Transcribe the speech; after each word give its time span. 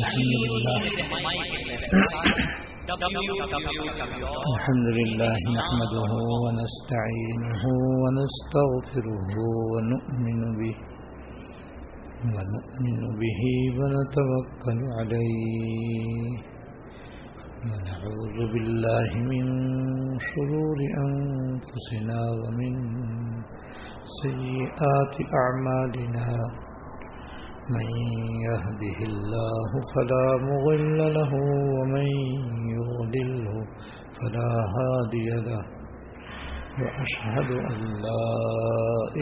الحمد 0.00 0.32
لله 0.52 0.76
الحمد 4.54 4.88
لله 4.98 5.36
نحمده 5.58 6.12
ونستعينه 6.44 7.62
ونستغفره 8.02 9.34
ونؤمن 9.72 10.40
به 10.60 10.76
ونؤمن 12.34 13.00
به 13.20 13.40
ونتوكل 13.78 14.80
عليه 14.98 16.32
ونعوذ 17.68 18.38
بالله 18.52 19.10
من 19.30 19.44
شرور 20.30 20.78
أنفسنا 21.06 22.20
ومن 22.40 22.74
سيئات 24.22 25.14
أعمالنا 25.42 26.26
من 27.70 27.86
يهده 28.48 28.98
الله 29.10 29.70
فلا 29.94 30.26
مغل 30.48 31.14
له 31.14 31.32
ومن 31.76 32.06
يغدله 32.76 33.54
فلا 34.18 34.50
هادي 34.76 35.28
له 35.48 35.62
وأشهد 36.82 37.50
أن 37.70 37.78
لا 38.06 38.26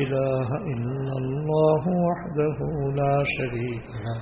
إله 0.02 0.48
إلا 0.72 1.14
الله 1.22 1.82
وحده 2.08 2.58
لا 3.00 3.14
شريك 3.36 3.86
له 4.06 4.20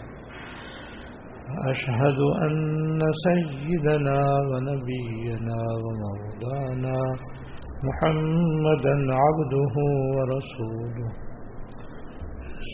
وأشهد 1.48 2.19
أن 2.47 3.01
سيدنا 3.27 4.21
ونبينا 4.51 5.61
ومولانا 5.85 6.98
محمدا 7.89 8.95
عبده 9.23 9.75
ورسوله 10.17 11.11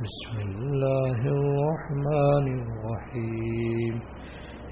بسم 0.00 0.38
الله 0.38 1.20
الرحمن 1.20 2.44
الرحيم. 2.60 3.94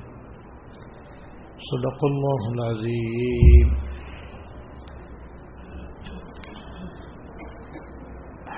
صدق 1.58 1.98
الله 2.02 2.50
العظيم. 2.50 3.68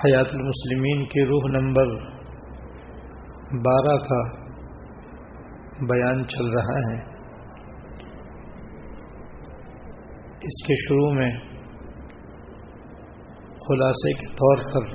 حیات 0.05 0.27
المسلمین 0.31 1.05
کی 1.05 1.25
روح 1.25 1.61
نمبر 1.61 1.87
بارہ 3.51 3.97
کا 3.97 4.43
بیان 5.81 6.27
چل 6.27 6.45
رہا 6.47 6.91
ہے۔ 6.91 7.12
اس 10.43 10.65
کے 10.67 10.75
شروع 10.75 11.11
میں 11.13 11.29
خلاصے 13.59 14.13
کے 14.13 14.27
طور 14.27 14.63
پر 14.71 14.89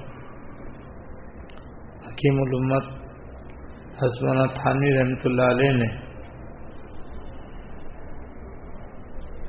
حکیم 2.09 2.41
الامت 2.41 2.91
حسمانہ 4.03 4.47
تھانی 4.55 4.99
رحمۃ 4.99 5.25
اللہ 5.25 5.51
علیہ 5.51 5.71
نے 5.71 5.89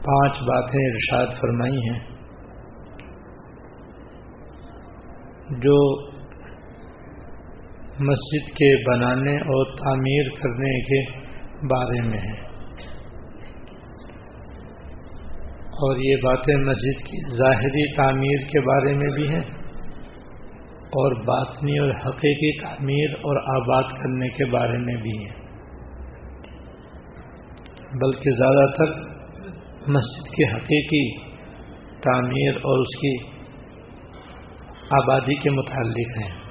پانچ 0.02 0.40
باتیں 0.42 0.80
ارشاد 0.86 1.38
فرمائی 1.42 1.78
ہیں 1.90 2.00
جو 5.62 5.80
مسجد 8.00 8.50
کے 8.50 8.76
بنانے 8.90 9.36
اور 9.56 9.76
تعمیر 9.76 10.30
کرنے 10.42 10.82
کے 10.82 11.02
بارے 11.68 12.02
میں 12.02 12.20
ہیں۔ 12.20 12.49
اور 15.80 15.98
یہ 15.98 16.16
باتیں 16.16 16.56
مسجد 16.56 17.04
کی 17.04 17.36
ظاہری 17.36 17.94
تعمیر 17.94 18.38
کے 18.38 18.62
بارے 18.62 18.96
میں 18.96 19.10
بھی 19.16 19.30
ہیں 19.30 19.70
اور 20.72 21.26
باطنی 21.26 21.80
اور 21.80 21.90
حقیقی 21.90 22.62
تعمیر 22.62 23.10
اور 23.12 23.36
آباد 23.38 23.84
کرنے 23.84 24.30
کے 24.30 24.46
بارے 24.46 24.78
میں 24.78 24.96
بھی 24.96 25.18
ہیں۔ 25.18 25.40
بلکہ 28.02 28.32
زیادہ 28.32 28.72
تر 28.72 28.92
مسجد 29.92 30.36
کی 30.36 30.44
حقیقی 30.44 31.20
تعمیر 32.00 32.56
اور 32.56 32.80
اس 32.80 32.98
کی 33.02 33.18
آبادی 35.04 35.36
کے 35.36 35.50
متعلق 35.50 36.18
ہیں۔ 36.24 36.50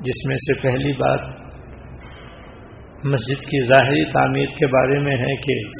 جس 0.00 0.26
میں 0.26 0.36
سے 0.36 0.60
پہلی 0.60 0.92
بات 0.92 1.20
مسجد 3.04 3.40
کی 3.40 3.66
ظاہری 3.66 4.04
تعمیر 4.04 4.46
کے 4.46 4.66
بارے 4.66 4.98
میں 4.98 5.16
ہے 5.16 5.36
کہ 5.36 5.78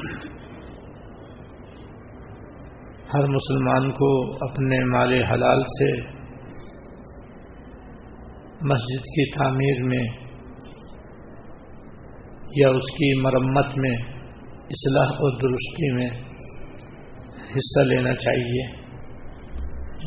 ہر 3.14 3.24
مسلمان 3.24 3.92
کو 3.92 4.34
اپنے 4.34 4.84
مال 4.84 5.12
حلال 5.12 5.62
سے 5.62 6.00
مسجد 8.62 9.00
کی 9.00 9.30
تعمیر 9.30 9.82
میں 9.82 10.06
یا 12.56 12.69
اس 12.69 12.82
کی 12.82 13.20
مرمت 13.20 13.78
میں، 13.78 13.94
اصلاح 14.62 15.06
اور 15.06 15.32
درستی 15.32 15.92
میں 15.92 16.10
حصہ 17.56 17.80
لینا 17.80 18.14
چاہیے۔ 18.14 18.66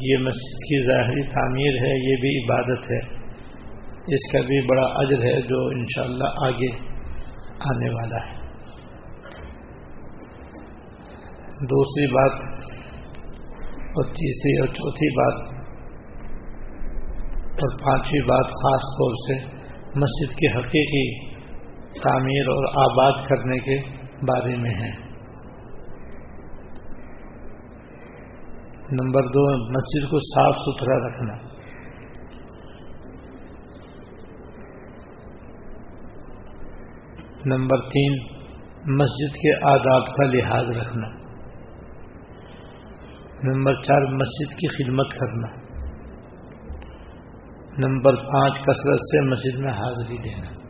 یہ 0.01 0.17
مسجد 0.17 0.55
کی 0.55 0.87
ظاہری 0.87 1.23
تعمیر 1.23 1.73
ہے، 1.73 2.11
یہ 2.11 2.15
بھی 2.21 2.43
عبادت 2.43 2.91
ہے۔ 2.91 3.21
اس 4.07 4.31
کا 4.31 4.39
بھی 4.41 4.61
بڑا 4.61 4.87
اجر 4.87 5.19
ہے 5.19 5.41
جو 5.41 5.67
انشاءاللہ 5.67 6.45
آگے 6.45 6.75
آنے 7.45 7.89
والا 7.89 8.17
ہے۔ 8.17 8.41
دوسری 11.61 12.07
بات 12.07 12.50
اور 13.91 14.05
تیسری 14.05 14.59
اور 14.59 14.67
چوتھی 14.67 15.09
بات 15.09 15.61
اور 17.51 17.77
پانچویں 17.77 18.27
بات 18.27 18.45
خاص 18.45 18.81
طور 18.81 19.13
سے 19.15 19.45
مسجد 19.99 20.35
کی 20.35 20.47
حقیقی 20.47 21.31
تعمیر 22.01 22.47
اور 22.47 22.91
آباد 22.91 23.25
کرنے 23.25 23.59
کے 23.59 23.77
بارے 24.21 24.55
میں 24.55 24.69
ہے۔ 24.69 25.11
نمبر 28.91 29.23
دو، 29.23 29.69
مسجد 29.69 30.09
کو 30.09 30.17
صاف 30.17 30.55
ستھرا 30.55 31.07
رکھنا۔ 31.07 31.51
نمبر 37.45 37.81
تین، 37.81 38.13
مسجد 38.97 39.35
کے 39.35 39.73
آداب 39.73 40.05
کا 40.05 40.23
لحاظ 40.23 40.77
رکھنا۔ 40.77 41.20
نمبر 43.43 43.73
چار، 43.75 44.01
مسجد 44.01 44.53
کی 44.53 44.67
خدمت 44.67 45.11
کرنا۔ 45.11 45.61
نمبر 47.87 48.15
پانچ، 48.15 48.53
کثرت 48.53 48.99
سے 48.99 49.29
مسجد 49.29 49.59
میں 49.59 49.73
حاضری 49.73 50.17
دینا۔ 50.17 50.61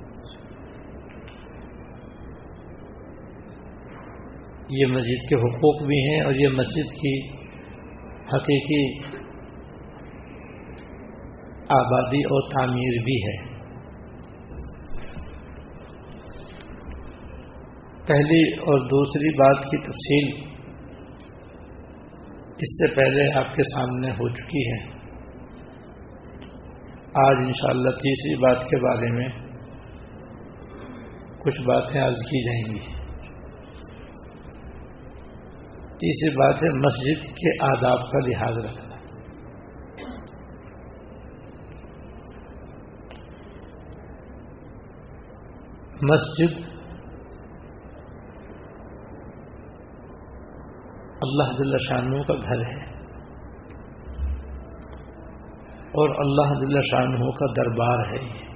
یہ 4.70 4.86
مسجد 4.86 5.30
کے 5.30 5.36
حقوق 5.36 5.88
بھی 5.88 6.10
ہیں 6.10 6.22
اور 6.22 6.34
یہ 6.34 6.48
مسجد 6.48 6.94
کی 6.94 7.28
حقیقی 8.36 9.00
آبادی 11.70 12.24
اور 12.24 12.50
تعمیر 12.50 13.04
بھی 13.04 13.16
ہے۔ 13.16 13.52
پہلی 18.08 18.54
اور 18.54 18.80
دوسری 18.80 19.38
بات 19.38 19.64
کی 19.64 19.78
تفصیل۔ 19.78 20.51
اس 22.62 22.70
سے 22.70 22.96
پہلے 22.96 23.40
آپ 23.40 23.54
کے 23.54 23.62
سامنے 23.62 24.12
ہو 24.12 24.30
چکی 24.30 24.72
ہے۔ 24.72 25.02
آج 27.14 27.36
انشاءاللہ 27.40 27.90
تیسری 27.90 28.36
بات 28.36 28.64
کے 28.64 28.78
بارے 28.78 29.12
میں 29.12 29.28
کچھ 31.40 31.62
باتیں 31.62 32.02
عرض 32.02 32.18
کی 32.18 32.46
جائیں 32.46 32.76
گی۔ 32.76 33.02
تیسری 35.88 36.38
بات 36.38 36.56
ہے 36.56 36.70
مسجد 36.70 37.28
کے 37.28 37.66
آداب 37.66 38.12
کا 38.12 38.28
لحاظ 38.28 38.58
رکھنا۔ 38.58 38.92
مسجد 46.02 46.71
اللہ 51.22 51.44
جل 51.44 51.78
شانوں 51.78 52.24
کا 52.24 52.34
گھر 52.34 52.62
ہے۔ 52.62 52.92
اور 55.94 56.10
اللہ 56.10 56.66
دل 56.66 56.82
شاہ 56.82 57.30
کا 57.40 57.46
دربار 57.46 58.00
ہے۔ 58.00 58.24
یہ 58.24 58.52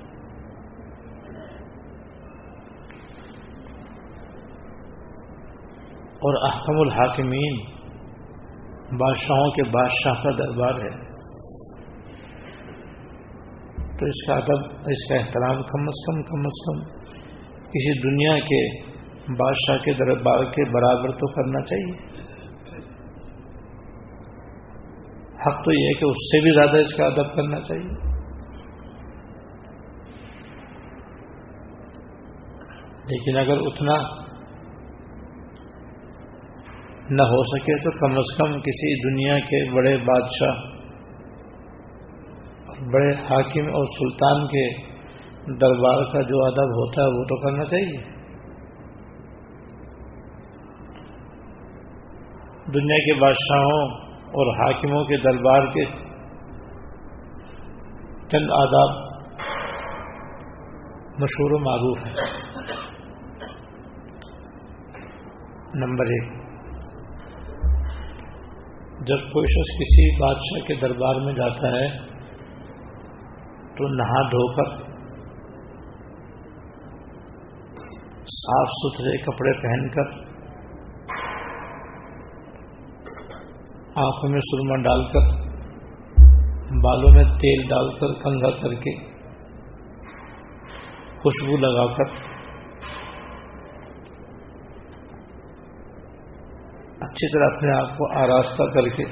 اور 6.15 6.53
احکم 6.53 6.79
الحاکمین 6.79 7.75
بادشاہوں 8.97 9.51
کے 9.51 9.63
بادشاہ 9.63 10.23
کا 10.23 10.29
دربار 10.29 10.73
ہے۔ 10.73 11.15
تو 13.97 14.05
اس 14.05 14.27
کا 14.27 14.33
ادب، 14.33 14.65
اس 14.65 15.09
کا 15.09 15.15
احترام 15.15 15.55
کم 15.55 15.81
از 15.81 16.05
کم 16.05 16.23
کم 16.23 16.39
از 16.39 16.65
کم 16.65 17.05
کسی 17.61 18.01
دنیا 18.01 18.39
کے 18.39 18.81
بادشاہ 19.33 19.77
کے 19.77 19.91
دربار 19.91 20.43
کے 20.43 20.73
برابر 20.73 21.11
تو 21.11 21.31
کرنا 21.33 21.63
چاہیے۔ 21.63 22.14
حق 25.47 25.65
تو 25.65 25.73
یہ 25.73 25.87
ہے 25.87 25.93
کہ 25.93 26.05
اس 26.05 26.15
سے 26.15 26.41
بھی 26.41 26.51
زیادہ 26.51 26.77
اس 26.77 26.95
کا 26.95 27.05
ادب 27.05 27.35
کرنا 27.35 27.61
چاہیے۔ 27.61 28.15
لیکن 33.07 33.37
اگر 33.37 33.57
اتنا 33.57 34.25
نہ 37.09 37.23
ہو 37.23 37.43
سکے 37.43 37.77
تو 37.77 37.91
کم 37.91 38.17
از 38.17 38.37
کم 38.37 38.59
کسی 38.59 39.13
دنیا 39.13 39.39
کے 39.39 39.75
بڑے 39.75 39.97
بادشاہ، 39.97 40.55
بڑے 42.91 43.11
حاکم 43.11 43.75
اور 43.75 43.85
سلطان 43.85 44.47
کے 44.47 44.95
دربار 45.61 46.13
کا 46.13 46.21
جو 46.21 46.45
ادب 46.45 46.71
ہوتا 46.79 47.01
ہے 47.01 47.07
وہ 47.07 47.23
تو 47.23 47.41
کرنا 47.41 47.65
چاہیے۔ 47.65 48.15
دنیا 52.73 52.97
کے 52.97 53.19
بادشاہوں 53.19 54.04
اور 54.35 54.53
حاکموں 54.55 55.03
کے 55.03 55.17
دربار 55.17 55.65
کے 55.65 55.85
چند 58.27 58.51
آداب 58.51 59.03
مشہور 61.19 61.51
و 61.51 61.59
معروف 61.59 62.07
ہیں۔ 62.07 62.15
نمبر 65.75 66.05
ایک، 66.05 66.33
جب 69.01 69.29
کوئی 69.31 69.45
شخص 69.45 69.71
کسی 69.75 70.09
بادشاہ 70.19 70.67
کے 70.67 70.75
دربار 70.81 71.15
میں 71.15 71.33
جاتا 71.33 71.71
ہے 71.71 71.87
تو 73.73 73.87
نہا 73.87 74.21
دھو 74.27 74.47
کر 74.53 74.75
صاف 78.35 78.69
ستھرے 78.75 79.17
کپڑے 79.17 79.53
پہن 79.61 79.89
کر 79.89 80.24
آنکھوں 83.95 84.29
میں 84.29 84.39
سرما 84.39 84.75
ڈال 84.81 85.03
کر، 85.03 85.27
بالوں 86.83 87.11
میں 87.13 87.23
تیل 87.23 87.67
ڈال 87.67 87.99
کر 87.99 88.07
کنگا 88.23 88.49
کر 88.49 88.73
کے 88.73 88.95
خوشبو 91.17 91.57
لگا 91.57 91.93
کر۔ 91.93 92.05
اچھی 97.01 97.27
طرح 97.33 97.55
اپنے 97.55 97.77
آپ 97.77 97.97
کو 97.97 98.19
آراستہ 98.19 98.63
کر 98.63 98.87
کے 98.87 99.05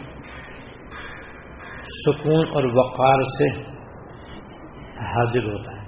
سکون 1.87 2.39
اور 2.39 2.63
وقار 2.63 3.23
سے 3.23 3.47
حاضر 5.05 5.43
ہوتا 5.43 5.79
ہے۔ 5.79 5.82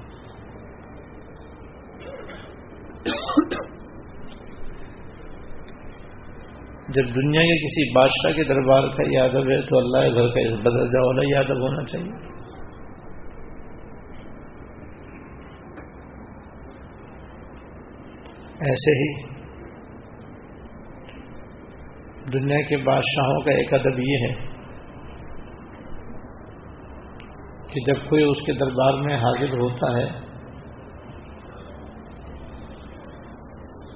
جب 6.96 7.08
دنیا 7.16 7.42
کے 7.42 7.56
کسی 7.58 7.84
بادشاہ 7.94 8.32
کے 8.32 8.44
دربار 8.44 8.88
کا 8.88 9.04
یادب 9.12 9.50
ہے 9.52 9.62
تو 9.62 9.78
اللہ 9.78 10.16
گھر 10.16 10.28
کا 10.28 10.44
بدل 10.62 10.88
جا 10.88 11.06
والا 11.06 11.24
یادب 11.26 11.62
ہونا 11.62 11.86
چاہیے۔ 11.86 12.34
ایسے 18.66 18.94
ہی 19.00 19.08
دنیا 22.34 22.62
کے 22.70 22.78
بادشاہوں 22.78 23.40
کا 23.42 23.52
ایک 23.52 23.74
ادب 23.74 24.00
یہ 24.00 24.24
ہے 24.28 24.34
کہ 27.74 27.82
جب 27.88 28.08
کوئی 28.10 28.24
اس 28.24 28.46
کے 28.46 28.54
دربار 28.54 29.02
میں 29.02 29.18
حاضر 29.18 29.58
ہوتا 29.58 29.92
ہے 29.98 30.08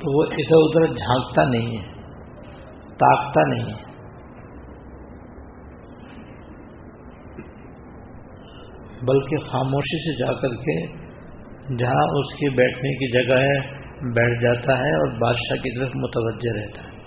تو 0.01 0.17
وہ 0.17 0.23
ادھر 0.41 0.57
ادھر 0.57 0.93
جھانکتا 0.93 1.49
نہیں 1.49 1.77
ہے۔ 1.77 1.98
تاکتا 2.99 3.49
نہیں 3.49 3.73
ہے۔ 3.73 3.89
بلکہ 9.01 9.37
خاموشی 9.37 9.97
سے 9.97 10.17
جا 10.17 10.33
کر 10.33 10.47
کے 10.47 10.87
جہاں 11.77 12.07
اس 12.17 12.33
کے 12.33 12.49
بیٹھنے 12.49 12.93
کی 12.93 13.11
جگہ 13.11 13.41
ہے، 13.41 13.79
بیٹھ 14.13 14.41
جاتا 14.43 14.77
ہے 14.77 14.91
اور 14.95 15.11
بادشاہ 15.21 15.57
کی 15.57 15.79
طرف 15.79 15.89
متوجہ 15.95 16.59
رہتا 16.59 16.83
ہے۔ 16.83 16.99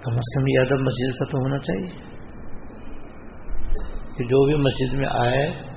کم 0.00 0.14
از 0.14 0.34
کم 0.34 0.46
یہ 0.46 0.60
ادب 0.60 0.80
مسجد 0.80 1.18
کا 1.18 1.24
تو 1.24 1.38
ہونا 1.38 1.58
چاہیے۔ 1.58 2.06
کہ 4.16 4.24
جو 4.24 4.46
بھی 4.46 4.54
مسجد 4.54 4.98
میں 4.98 5.08
آئے 5.10 5.75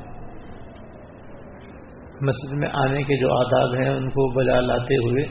مسجد 2.22 2.54
میں 2.54 2.70
آنے 2.74 3.04
کے 3.04 3.18
جو 3.18 3.34
آداب 3.34 3.76
ہیں، 3.76 3.90
ان 3.90 4.10
کو 4.10 4.32
بجا 4.34 4.60
لاتے 4.60 4.96
ہوئے 4.96 5.24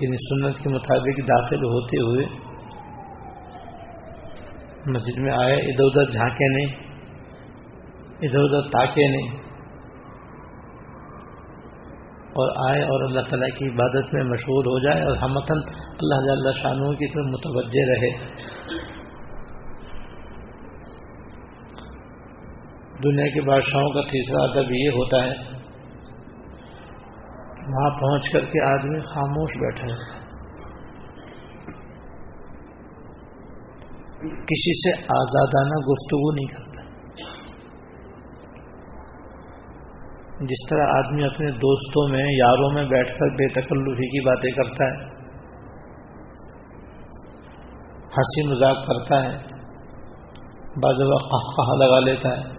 یعنی 0.00 0.16
سنت 0.16 0.62
کے 0.62 0.68
مطابق 0.68 1.20
داخل 1.20 1.64
ہوتے 1.64 1.96
ہوئے، 1.96 2.24
مسجد 4.86 5.18
میں 5.18 5.32
آئے، 5.32 5.54
ادھر 5.54 5.84
ادھر 5.84 6.10
جھانکے 6.10 6.48
نہیں 6.48 6.74
ادھر 8.22 8.38
ادھر 8.40 8.68
تاکے 8.68 9.08
نہیں 9.08 9.28
اور 12.34 12.48
آئے 12.70 12.82
اور 12.82 13.02
اللہ 13.08 13.20
تعالیٰ 13.20 13.48
کی 13.58 13.68
عبادت 13.68 14.14
میں 14.14 14.24
مشہور 14.24 14.64
ہو 14.66 14.78
جائے 14.78 15.04
اور 15.04 15.16
ہمتن 15.16 15.58
اللہ 15.98 16.24
جل 16.24 16.52
شانوں 16.62 16.92
کی 16.92 17.06
طرف 17.06 17.26
متوجہ 17.26 17.84
رہے۔ 17.88 18.10
دنیا 23.04 23.26
کے 23.26 23.40
بادشاہوں 23.40 23.90
کا 23.90 24.00
تیسرا 24.00 24.42
ادب 24.42 24.72
یہ 24.72 24.88
ہوتا 24.88 25.24
ہے 25.24 25.55
وہاں 27.68 28.00
پہنچ 28.00 28.32
کر 28.32 28.40
کے 28.40 28.64
آدمی 28.64 29.00
خاموش 29.00 29.50
بیٹھا 29.60 29.86
ہے۔ 29.86 30.26
کسی 34.34 34.72
سے 34.72 35.00
آزادانہ 35.00 35.76
گفتگو 35.76 36.32
نہیں 36.34 36.46
کرتا۔ 36.46 36.66
جس 40.40 40.68
طرح 40.70 40.82
آدمی 40.82 41.24
اپنے 41.24 41.50
دوستوں 41.50 42.08
میں، 42.08 42.24
یاروں 42.38 42.70
میں 42.72 42.84
بیٹھ 42.84 43.08
کر 43.08 43.30
بے 43.30 43.48
تکلفی 43.48 44.08
کی 44.08 44.20
باتیں 44.20 44.50
کرتا 44.52 44.84
ہے، 44.84 45.16
ہنسی 48.16 48.48
مذاق 48.52 48.86
کرتا 48.86 49.24
ہے، 49.24 49.38
بعض 50.82 51.00
وقت 51.14 51.34
لگا 51.78 52.00
لیتا 52.00 52.28
ہے 52.28 52.56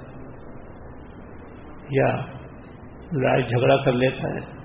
یا 1.89 2.15
لڑائی 3.13 3.43
جھگڑا 3.43 3.83
کر 3.83 3.91
لیتا 3.91 4.27
ہے۔ 4.27 4.56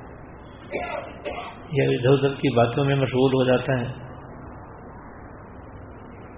یا 1.73 1.85
ادھر 1.89 2.25
ادھر 2.25 2.35
کی 2.35 2.57
باتوں 2.57 2.85
میں 2.85 2.95
مشغول 2.95 3.35
ہو 3.35 3.45
جاتا 3.45 3.81
ہے۔ 3.81 4.13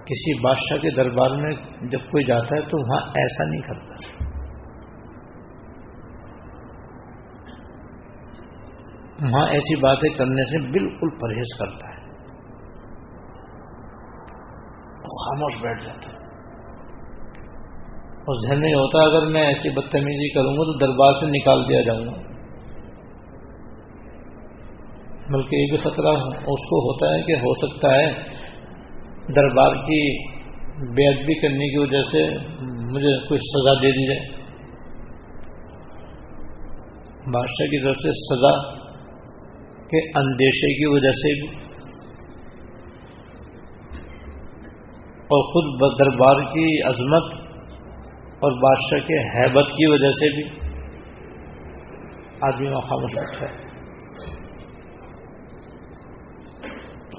کسی 0.05 0.41
بادشاہ 0.41 0.79
کے 0.79 0.91
دربار 0.91 1.31
میں 1.31 1.51
جب 1.81 1.99
کوئی 1.99 2.25
جاتا 2.25 2.57
ہے 2.57 2.61
تو 2.61 2.89
وہاں 2.89 3.11
ایسا 3.17 3.45
نہیں 3.45 3.63
کرتا۔ 3.63 4.25
وہاں 9.33 9.49
ایسی 9.49 9.81
باتیں 9.81 10.19
کرنے 10.19 10.43
سے 10.43 10.59
بالکل 10.59 11.09
پرہیز 11.11 11.59
کرتا 11.59 11.91
ہے۔ 11.91 12.05
خاموش 15.05 15.63
بیٹھ 15.63 15.85
جاتا 15.85 16.11
ہے۔ 16.11 16.25
اور 18.15 18.49
ذہن 18.49 18.61
میں 18.61 18.73
ہوتا 18.73 18.99
ہے، 18.99 19.17
اگر 19.17 19.27
میں 19.27 19.43
ایسی 19.43 19.71
بدتمیزی 19.71 20.35
کروں 20.35 20.53
گا 20.53 20.65
تو 20.65 20.79
دربار 20.79 21.13
سے 21.13 21.27
نکال 21.27 21.69
دیا 21.69 21.81
جاؤں 21.81 22.07
گا۔ 22.07 22.34
بلکہ 25.31 25.57
یہ 25.57 25.67
بھی 25.71 25.79
خطرہ 25.79 26.17
اس 26.27 26.69
کو 26.69 26.93
ہوتا 26.93 27.15
ہے 27.15 27.23
کہ 27.23 27.33
ہو 27.33 27.55
سکتا 27.55 27.95
ہے 27.95 28.13
دربار 29.37 29.75
کی 29.75 30.29
بے 30.75 31.09
ادبی 31.09 31.41
کرنے 31.41 31.69
کی 31.73 31.79
وجہ 31.79 32.03
سے 32.03 32.31
مجھے 32.93 33.29
کچھ 33.29 33.41
سزا 33.41 33.75
دے 33.75 33.91
دی 33.91 34.07
جائے۔ 34.07 34.45
بادشاہ 37.27 37.67
کی 37.67 37.85
طرف 37.85 37.97
سے 37.97 38.11
سزا 38.11 38.75
کے 39.79 40.09
اندیشے 40.19 40.75
کی 40.75 40.87
وجہ 40.87 41.13
سے 41.13 41.41
بھی۔ 41.41 41.65
اور 45.25 45.43
خود 45.43 45.99
دربار 46.01 46.37
کی 46.37 46.83
عظمت 46.83 47.41
اور 48.29 48.53
بادشاہ 48.53 49.07
کے 49.07 49.19
حیبت 49.19 49.69
کی 49.69 49.87
وجہ 49.87 50.11
سے 50.11 50.35
بھی 50.35 50.43
آدمی 52.43 52.69
وہاں 52.69 52.81
خاموش 52.81 53.11
بیٹھا 53.15 53.59
ہے۔ 53.59 53.64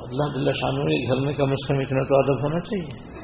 اللہ 0.05 0.37
دلہ 0.37 0.51
شانوں 0.51 0.83
کے 0.83 1.07
گھر 1.07 1.25
میں 1.25 1.33
کم 1.33 1.51
از 1.51 1.67
کم 1.67 1.77
اتنا 1.77 2.03
تو 2.03 2.15
ادب 2.15 2.43
ہونا 2.43 2.59
چاہیے۔ 2.59 3.15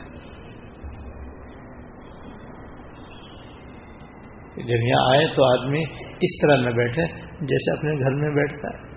جب 4.56 4.88
یہاں 4.88 5.16
آئے 5.16 5.28
تو 5.36 5.44
آدمی 5.44 5.84
اس 6.22 6.42
طرح 6.42 6.56
نہ 6.56 6.76
بیٹھے 6.76 7.06
جیسے 7.42 7.78
اپنے 7.78 8.00
گھر 8.00 8.12
میں 8.12 8.30
بیٹھتا 8.30 8.78
ہے۔ 8.78 8.92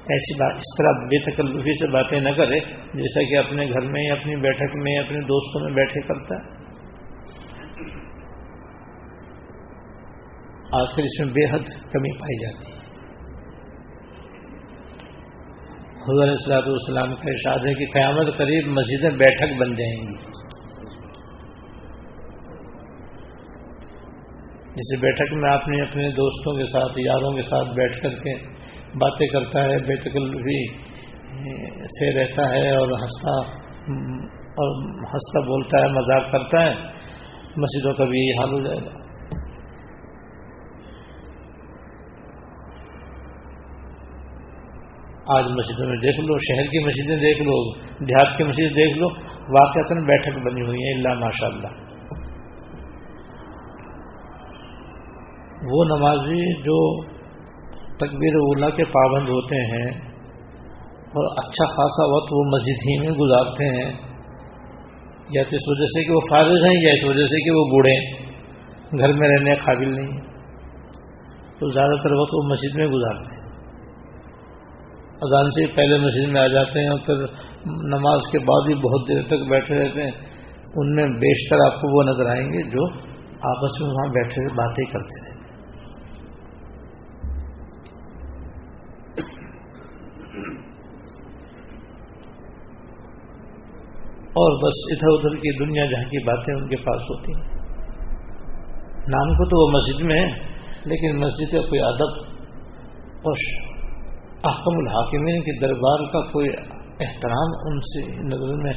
ایسی 0.00 0.38
بات 0.38 0.52
اس 0.52 0.78
طرح 0.78 0.90
بے 1.04 1.18
تکلفی 1.18 1.74
سے 1.74 1.92
باتیں 1.92 2.18
نہ 2.20 2.30
کرے 2.30 2.58
جیسا 2.94 3.28
کہ 3.28 3.36
اپنے 3.36 3.66
گھر 3.66 3.90
میں 3.90 4.10
اپنی 4.10 4.36
بیٹھک 4.36 4.76
میں 4.82 4.98
اپنے 4.98 5.20
دوستوں 5.20 5.60
میں 5.60 5.72
بیٹھے 5.72 6.00
کرتا 6.00 6.34
ہے۔ 6.34 6.60
آج 10.72 10.94
کل 10.96 11.02
اس 11.02 11.20
میں 11.20 11.28
بے 11.28 11.44
حد 11.44 11.64
کمی 11.92 12.12
پائی 12.12 12.38
جاتی 12.38 12.72
ہے۔ 12.72 12.79
حضور 16.00 16.28
السلاط 16.28 16.68
والسلام 16.68 17.10
کا 17.14 17.30
ارشاد 17.30 17.66
ہے 17.66 17.72
کہ 17.74 17.86
قیامت 17.92 18.36
قریب 18.36 18.68
مسجدیں 18.68 19.10
بیٹھک 19.10 19.50
بن 19.60 19.74
جائیں 19.74 19.96
گی۔ 20.06 20.14
جیسے 24.76 24.96
بیٹھک 25.00 25.32
میں 25.32 25.50
آپ 25.50 25.68
نے 25.68 25.82
اپنے 25.82 26.08
دوستوں 26.10 26.54
کے 26.58 26.66
ساتھ، 26.66 26.92
یاروں 26.96 27.32
کے 27.32 27.42
ساتھ 27.42 27.68
بیٹھ 27.68 27.98
کر 28.02 28.08
کے 28.08 28.34
باتیں 28.94 29.26
کرتا 29.26 29.64
ہے 29.64 29.76
بے 29.78 29.96
تکلفی 29.96 30.62
سے 31.98 32.12
رہتا 32.20 32.48
ہے 32.50 32.70
اور 32.76 32.88
ہنستا 32.88 33.36
اور 34.54 34.72
ہنستا 35.04 35.40
بولتا 35.40 35.82
ہے، 35.82 35.92
مذاق 35.92 36.32
کرتا 36.32 36.64
ہے، 36.64 36.74
مسجدوں 37.56 37.92
کا 37.92 38.04
بھی 38.04 38.18
یہی 38.18 38.38
حال 38.38 38.52
ہو 38.52 38.62
جائے 38.64 38.80
گا۔ 38.86 38.99
آج 45.32 45.48
مسجدوں 45.52 45.86
میں 45.88 45.96
دیکھ 46.02 46.20
لو، 46.22 46.36
شہر 46.44 46.68
کی 46.70 46.84
مسجدیں 46.84 47.16
دیکھ 47.20 47.40
لو، 47.42 47.56
دیہات 48.02 48.36
کی 48.36 48.44
مسجد 48.44 48.76
دیکھ 48.76 48.98
لو 48.98 49.08
واقع 49.54 49.82
بیٹھک 50.06 50.38
بنی 50.44 50.66
ہوئی 50.66 50.82
ہیں، 50.82 50.94
اللہ 50.94 51.18
ماشاء 51.20 51.48
اللہ 51.48 51.78
وہ 55.70 55.84
نمازی 55.86 56.44
جو 56.66 56.76
تکبیر 57.98 58.36
اولا 58.36 58.68
کے 58.76 58.84
پابند 58.92 59.28
ہوتے 59.28 59.58
ہیں 59.72 59.88
اور 61.12 61.26
اچھا 61.34 61.66
خاصا 61.72 62.06
وقت 62.12 62.32
وہ 62.32 62.44
مسجد 62.50 62.86
ہی 62.86 62.96
میں 63.00 63.12
گزارتے 63.18 63.68
ہیں، 63.74 63.90
یا 65.30 65.42
تو 65.42 65.56
اس 65.56 65.68
وجہ 65.68 65.88
سے 65.92 66.04
کہ 66.06 66.12
وہ 66.12 66.20
فارغ 66.30 66.64
ہیں، 66.66 66.74
یا 66.82 66.92
اس 66.92 67.04
وجہ 67.04 67.26
سے 67.26 67.42
کہ 67.44 67.56
وہ 67.56 67.64
بوڑھے 67.70 67.94
گھر 68.98 69.12
میں 69.18 69.28
رہنے 69.28 69.54
قابل 69.66 69.90
نہیں 69.90 70.12
تو 71.58 71.70
زیادہ 71.70 72.00
تر 72.02 72.12
وقت 72.20 72.34
وہ 72.34 72.42
مسجد 72.48 72.76
میں 72.76 72.86
گزارتے 72.88 73.34
ہیں۔ 73.34 73.49
اذان 75.20 75.50
سے 75.50 75.66
پہلے 75.66 75.98
مسجد 75.98 76.32
میں 76.32 76.40
آ 76.40 76.46
جاتے 76.46 76.80
ہیں 76.80 76.88
اور 76.88 76.98
پھر 76.98 77.14
نماز 77.88 78.20
کے 78.32 78.38
بعد 78.38 78.66
بھی 78.66 78.74
بہت 78.74 79.08
دیر 79.08 79.22
تک 79.26 79.50
بیٹھے 79.50 79.74
رہتے 79.74 80.04
ہیں۔ 80.04 80.10
ان 80.74 80.94
میں 80.94 81.04
بیشتر 81.04 81.56
آپ 81.66 81.80
کو 81.80 81.96
وہ 81.96 82.02
نظر 82.02 82.26
آئیں 82.30 82.52
گے 82.52 82.62
جو 82.62 82.86
آپس 83.50 83.80
میں 83.80 83.90
وہاں 83.90 84.06
بیٹھے 84.12 84.42
ہوئے 84.42 84.54
باتیں 84.54 84.84
کرتے 84.84 85.24
رہتے 85.24 85.40
اور 94.40 94.64
بس 94.64 94.84
ادھر 94.90 95.18
ادھر 95.18 95.36
کی 95.36 95.58
دنیا 95.58 95.84
جہاں 95.84 96.10
کی 96.10 96.18
باتیں 96.18 96.54
ان 96.54 96.68
کے 96.68 96.76
پاس 96.76 97.02
ہوتی 97.02 97.32
ہیں۔ 97.32 97.48
نام 99.08 99.34
کو 99.34 99.44
تو 99.44 99.64
وہ 99.64 99.70
مسجد 99.70 100.00
میں 100.04 100.20
ہے، 100.20 100.28
لیکن 100.84 101.20
مسجد 101.20 101.52
کا 101.52 101.60
کوئی 101.60 101.80
ادب 101.80 102.22
اور 103.22 103.36
احکم 104.44 104.78
الحاکمین 104.78 105.42
کے 105.42 105.64
دربار 105.64 106.12
کا 106.12 106.30
کوئی 106.30 106.48
احترام 107.00 107.70
ان 107.70 107.80
سے 107.80 108.06
نظر 108.06 108.62
میں 108.62 108.72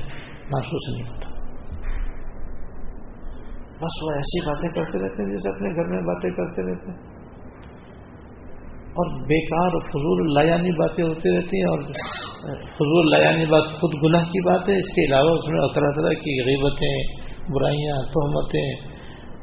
محسوس 0.52 0.90
نہیں 0.90 1.10
ہوتا۔ 1.10 1.30
بس 3.76 4.04
وہ 4.04 4.12
ایسی 4.12 4.46
باتیں 4.46 4.82
کرتے 4.82 5.04
رہتے 5.04 5.24
ہیں 5.24 5.30
جیسے 5.30 5.50
اپنے 5.50 5.70
گھر 5.70 5.94
میں 5.94 6.02
باتیں 6.02 6.30
کرتے 6.30 6.72
رہتے 6.72 6.92
ہیں۔ 6.92 7.24
اور 8.84 9.22
بیکار 9.22 9.80
فضول 9.80 10.34
لایانی 10.34 10.72
باتیں 10.72 11.04
ہوتی 11.04 11.38
رہتی 11.38 11.58
ہیں 11.58 11.70
اور 11.70 11.82
فضول 12.54 13.12
لایانی 13.12 13.46
بات 13.46 13.64
خود 13.74 14.04
گناہ 14.04 14.24
کی 14.24 14.46
بات 14.46 14.70
ہے۔ 14.70 14.74
اس 14.74 14.96
کے 14.96 15.06
علاوہ 15.06 15.32
اس 15.32 15.50
میں 15.50 15.60
طرح 15.76 15.92
طرح 16.02 16.10
کی 16.10 16.42
غیبتیں 16.42 17.24
برائیاں 17.54 17.96
تہمتیں 17.96 18.72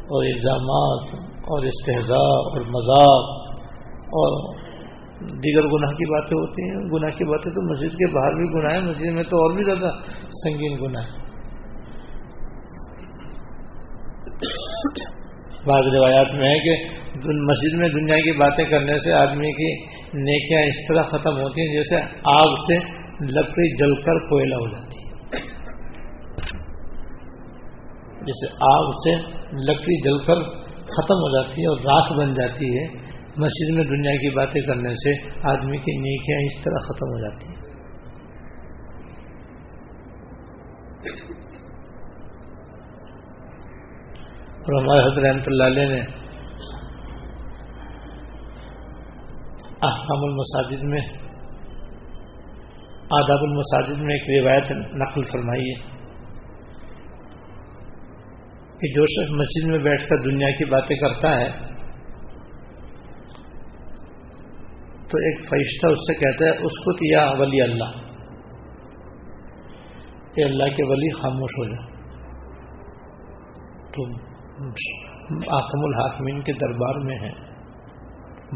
اور 0.01 0.25
الزامات 0.25 1.15
اور 1.25 1.63
استحضاء 1.63 2.33
اور 2.45 2.61
مذاق 2.61 3.51
اور 4.01 4.61
دیگر 5.21 5.67
گناہ 5.67 5.91
کی 5.91 6.05
باتیں 6.11 6.37
ہوتی 6.39 6.71
ہیں، 6.71 6.77
گناہ 6.77 7.11
کی 7.11 7.25
باتیں 7.25 7.53
تو 7.53 7.63
مسجد 7.73 7.97
کے 7.99 8.07
باہر 8.07 8.35
بھی 8.35 8.45
گناہ 8.53 8.73
ہے 8.73 8.81
مسجد 8.81 9.15
میں 9.15 9.23
تو 9.23 9.37
اور 9.37 9.51
بھی 9.51 9.65
زیادہ 9.65 9.91
سنگین 10.45 10.77
گناہ 10.81 11.03
ہے 11.03 11.19
بعض 15.67 15.87
روایات 15.95 16.33
میں 16.35 16.49
ہے 16.49 16.59
کہ 16.59 16.77
مسجد 17.25 17.79
میں 17.79 17.89
دنیا 17.89 18.17
کی 18.17 18.33
باتیں 18.33 18.65
کرنے 18.65 18.99
سے 18.99 19.13
آدمی 19.13 19.53
کی 19.53 19.73
نیکیاں 20.15 20.61
اس 20.61 20.87
طرح 20.89 21.03
ختم 21.03 21.37
ہوتی 21.41 21.61
ہیں 21.61 21.73
جیسے 21.73 21.97
آگ 22.25 22.55
سے 22.55 22.79
لکڑی 23.21 23.77
جل 23.77 23.95
کر 23.95 24.19
کوئلہ 24.19 24.55
ہو 24.55 24.67
جاتی 24.67 24.99
ہے۔ 24.99 25.41
جیسے 28.23 28.47
آگ 28.61 28.91
سے 28.91 29.15
لکڑی 29.73 30.01
جل 30.03 30.19
کر 30.19 30.43
ختم 30.97 31.15
ہو 31.15 31.43
جاتی 31.43 31.63
ہے 31.63 31.67
اور 31.67 31.77
راکھ 31.77 32.13
بن 32.13 32.35
جاتی 32.35 32.79
ہے۔ 32.79 33.10
مسجد 33.41 33.75
میں 33.75 33.85
دنیا 33.85 34.15
کی 34.17 34.31
باتیں 34.37 34.61
کرنے 34.63 34.95
سے 34.95 35.13
آدمی 35.49 35.79
کی 35.79 35.93
نیکیاں 35.99 36.39
اس 36.47 36.61
طرح 36.65 36.87
ختم 36.89 37.13
ہو 37.13 37.21
جاتی 37.21 37.49
ہیں۔ 37.49 37.59
اور 44.61 44.83
ہمارے 44.83 45.03
حضرت 45.03 45.25
رحمۃ 45.25 45.47
اللہ 45.47 45.65
علیہ 45.65 45.89
نے 45.89 46.01
احکام 49.83 50.25
المساجد 50.25 50.83
میں، 50.83 51.01
آداب 53.11 53.43
المساجد 53.43 54.01
میں 54.01 54.15
ایک 54.15 54.29
روایت 54.31 54.71
نقل 54.97 55.23
فرمائی 55.23 55.71
ہے 55.71 55.79
کہ 58.81 58.93
جو 58.93 59.05
شخص 59.07 59.33
مسجد 59.33 59.69
میں 59.71 59.79
بیٹھ 59.79 60.09
کر 60.09 60.21
دنیا 60.21 60.51
کی 60.51 60.65
باتیں 60.65 60.97
کرتا 60.97 61.37
ہے 61.41 61.70
تو 65.11 65.19
ایک 65.19 65.39
فرشتہ 65.51 65.87
اس 65.87 65.99
سے 65.99 66.15
کہتا 66.15 66.45
ہے 66.45 66.51
اس 66.51 66.79
کو 66.79 66.93
کیا 66.93 67.33
ولی 67.39 67.63
اللہ۔ 67.63 68.11
کہ 70.35 70.45
اللہ 70.45 70.65
کے 70.65 70.89
ولی، 70.89 71.23
خاموش 71.23 71.51
ہو 71.59 71.65
جائے 71.65 71.91
تو 73.91 74.05
آکم 75.57 75.85
الحاکمین 75.85 76.41
کے 76.41 76.53
دربار 76.53 77.05
میں 77.05 77.17
ہے۔ 77.23 77.51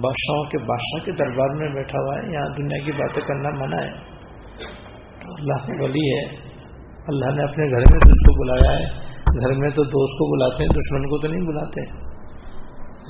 بادشاہوں 0.02 0.44
کے 0.44 0.58
بادشاہ 0.58 1.04
کے 1.04 1.12
دربار 1.12 1.54
میں 1.54 1.74
بیٹھا 1.74 1.98
ہوا 1.98 2.14
ہے۔ 2.14 2.32
یہاں 2.32 2.56
دنیا 2.56 2.84
کی 2.84 2.92
باتیں 2.92 3.22
کرنا 3.22 3.48
منع 3.48 3.82
ہے۔ 3.82 3.92
تو 4.98 5.32
اللہ 5.38 5.66
کا 5.66 5.84
ولی 5.84 6.10
ہے۔ 6.10 6.24
اللہ 7.08 7.34
نے 7.34 7.42
اپنے 7.42 7.64
گھر 7.64 7.78
میں 7.78 8.12
اس 8.12 8.20
کو 8.20 8.44
بلایا 8.44 8.78
ہے۔ 8.78 8.84
گھر 9.14 9.58
میں 9.58 9.70
تو 9.70 9.82
دوست 9.82 10.12
کو 10.12 10.36
بلاتے 10.36 10.62
ہیں، 10.62 10.70
دشمن 10.70 11.02
کو 11.02 11.18
تو 11.18 11.28
نہیں 11.28 11.42
بلاتے۔ 11.42 11.80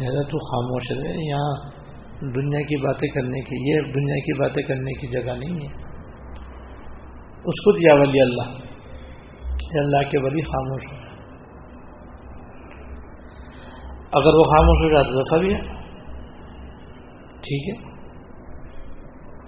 لہٰذا 0.00 0.22
تو 0.22 0.38
خاموش 0.38 0.82
رہے۔ 0.90 1.28
یہاں 1.28 1.83
دنیا 2.20 2.60
کی 2.60 2.86
باتیں 2.86 3.08
کرنے 3.08 3.40
کی، 3.40 3.74
یہ 3.74 3.80
دنیا 3.80 4.16
کی 4.16 4.38
باتیں 4.38 4.62
کرنے 4.62 4.92
کی 4.92 5.06
جگہ 5.06 5.32
نہیں 5.32 5.60
ہے۔ 5.60 5.94
اس 7.34 7.64
کو 7.64 7.72
دیا 7.72 7.94
ولی 7.94 8.20
اللہ۔ 8.20 8.64
اللہ 9.74 10.08
کے 10.10 10.22
ولی 10.22 10.42
خاموش 10.42 10.82
ہو 10.92 11.04
اگر 14.16 14.34
وہ 14.34 14.42
خاموش 14.42 14.84
ہو 14.84 14.94
جاتا 14.94 15.10
تو 15.10 15.40
بھی 15.40 15.54
ہے۔ 15.54 15.58
ٹھیک 17.36 17.68
ہے۔ 17.68 17.90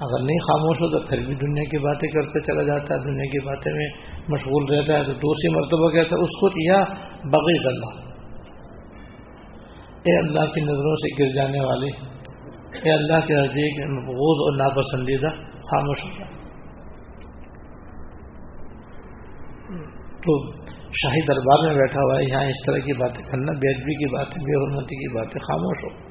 اگر 0.01 0.23
نہیں 0.25 0.39
خاموش 0.39 0.77
ہو 0.77 0.91
تو 0.91 1.07
پھر 1.07 1.17
بھی 1.17 1.35
دنیا 1.35 1.65
کی 1.65 1.79
باتیں 1.79 2.09
کرتے 2.09 2.41
چلا 2.41 2.63
جاتا 2.63 2.95
ہے۔ 2.95 2.99
دنیا 2.99 3.25
کی 3.25 3.45
باتیں 3.45 3.73
میں 3.73 3.89
مشغول 4.29 4.75
رہتا 4.75 4.93
ہے 4.93 5.05
تو 5.05 5.13
دوسری 5.13 5.55
مرتبہ 5.55 5.91
کہتا 5.91 6.17
ہے، 6.17 6.23
اس 6.23 6.41
کو 6.41 6.49
یا 6.57 6.83
بغیر 7.25 7.67
اللہ۔ 7.67 8.07
اے 9.97 10.19
اللہ 10.19 10.53
کی 10.53 10.61
نظروں 10.61 10.97
سے 10.97 11.25
گر 11.25 11.35
جانے 11.35 11.61
والی 11.61 12.16
اے 12.85 12.93
اللہ 12.93 13.27
کے 13.27 13.35
نزدیک 13.35 13.91
مقبوض 13.91 14.43
اور 14.43 14.57
ناپسندیدہ 14.57 15.31
خاموش 15.53 16.05
ہو۔ 16.05 16.25
تو 20.27 20.53
شاہی 20.93 21.21
دربار 21.29 21.67
میں 21.67 21.75
بیٹھا 21.75 22.01
ہوا 22.01 22.19
ہے، 22.19 22.25
یہاں 22.31 22.45
اس 22.45 22.67
طرح 22.67 22.79
کی 22.79 22.93
باتیں 22.93 23.25
کرنا، 23.25 23.53
بے 23.53 23.71
ادبی 23.71 23.95
کی 23.95 24.11
باتیں، 24.15 24.45
بے 24.45 24.57
حرمتی 24.57 24.97
کی 24.97 25.15
باتیں 25.15 25.41
خاموش 25.41 25.85
ہو۔ 25.85 26.07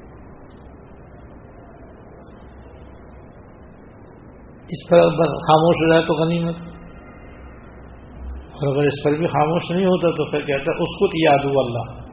اس 4.68 4.88
پر 4.88 4.98
خاموش 5.22 5.76
ہو 5.76 5.92
جائے 5.92 6.02
تو 6.02 6.14
غنیمت 6.14 6.56
اور 8.54 8.74
اگر 8.74 8.82
اس 8.82 9.04
پر 9.04 9.10
بھی 9.10 9.26
خاموش 9.26 9.70
نہیں 9.70 9.86
ہوتا 9.86 10.10
تو 10.10 10.30
پھر 10.30 10.40
کہتا 10.40 10.72
ہے، 10.72 10.82
اس 10.82 10.98
کو 10.98 11.06
یاد 11.14 11.44
ہو 11.44 11.60
اللہ۔ 11.60 12.06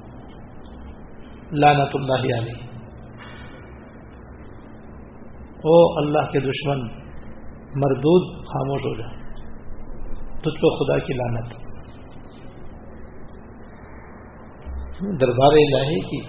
لانت 1.51 1.95
اللہ 1.95 2.13
علی 2.13 2.72
او 5.63 5.97
اللہ 5.97 6.31
کے 6.31 6.39
دشمن، 6.39 6.79
مردود 7.75 8.45
خاموش 8.45 8.81
ہو 8.85 9.01
جائے۔ 9.01 9.23
تجھ 10.37 10.61
کو 10.61 10.75
خدا 10.75 10.99
کی 10.99 11.13
لانت 11.13 11.73
دربار 15.21 15.51
الہی 15.51 15.99
کی، 15.99 16.27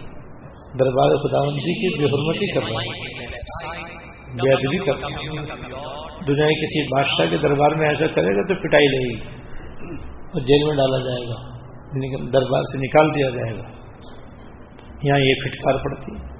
دربار 0.81 1.09
خدا 1.09 1.45
مندی 1.45 1.75
کی 1.75 1.99
بے 1.99 2.05
حرمتی 2.05 2.53
کر 2.53 2.62
رہے 2.62 2.71
ہیں 2.71 3.14
بے 4.43 4.53
ادبی 4.53 4.79
کر 4.79 4.93
رہے 4.93 5.12
ہیں 5.12 5.47
دنیا 6.29 6.47
کسی 6.47 6.83
بادشاہ 6.83 7.26
کے 7.26 7.37
دربار 7.37 7.71
میں 7.81 7.88
ایسا 7.88 8.07
کرے 8.07 8.26
گا 8.26 8.47
تو 8.47 8.69
پٹائی 8.69 8.87
لگے 8.87 9.14
گی۔ 9.14 9.43
اور 10.09 10.41
جیل 10.41 10.67
میں 10.67 10.76
ڈالا 10.76 10.99
جائے 10.99 11.29
گا۔ 11.29 11.55
دربار 12.33 12.62
سے 12.62 12.79
نکال 12.79 13.14
دیا 13.14 13.29
جائے 13.31 13.59
گا۔ 13.59 13.69
یہاں 15.03 15.21
یہ 15.21 15.35
پھٹکار 15.45 15.75
پڑتی۔ 15.75 16.17
ہے 16.17 16.34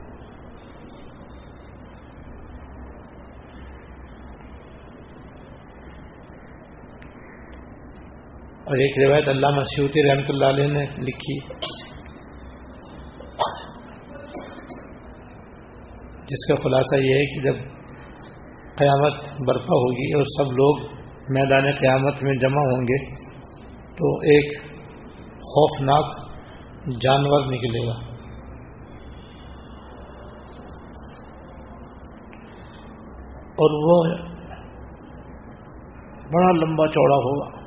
اور 8.65 8.77
ایک 8.77 9.09
روایت 9.09 9.29
اللہ 9.29 9.47
مسیوتی 9.47 10.11
رحمۃ 10.11 10.25
اللہ 10.29 10.45
علیہ 10.45 10.67
نے 10.67 10.85
لکھی۔ 10.85 11.39
جس 16.25 16.49
کا 16.49 16.55
خلاصہ 16.55 16.97
یہ 16.97 17.15
ہے 17.15 17.27
کہ 17.27 17.43
جب 17.43 17.55
قیامت 18.79 19.13
برپا 19.49 19.75
ہوگی 19.75 20.15
اور 20.15 20.23
سب 20.23 20.53
لوگ 20.53 20.79
میدان 21.31 21.73
قیامت 21.81 22.23
میں 22.23 22.35
جمع 22.35 22.61
ہوں 22.61 22.83
گے، 22.83 23.15
تو 23.97 24.17
ایک 24.17 24.63
خوفناک 25.39 26.31
جانور 26.87 27.53
نکلے 27.53 27.87
گا۔ 27.87 28.15
اور 33.57 33.71
وہ 33.71 34.17
بڑا 36.33 36.65
لمبا 36.65 36.87
چوڑا 36.87 37.17
ہوگا۔ 37.17 37.64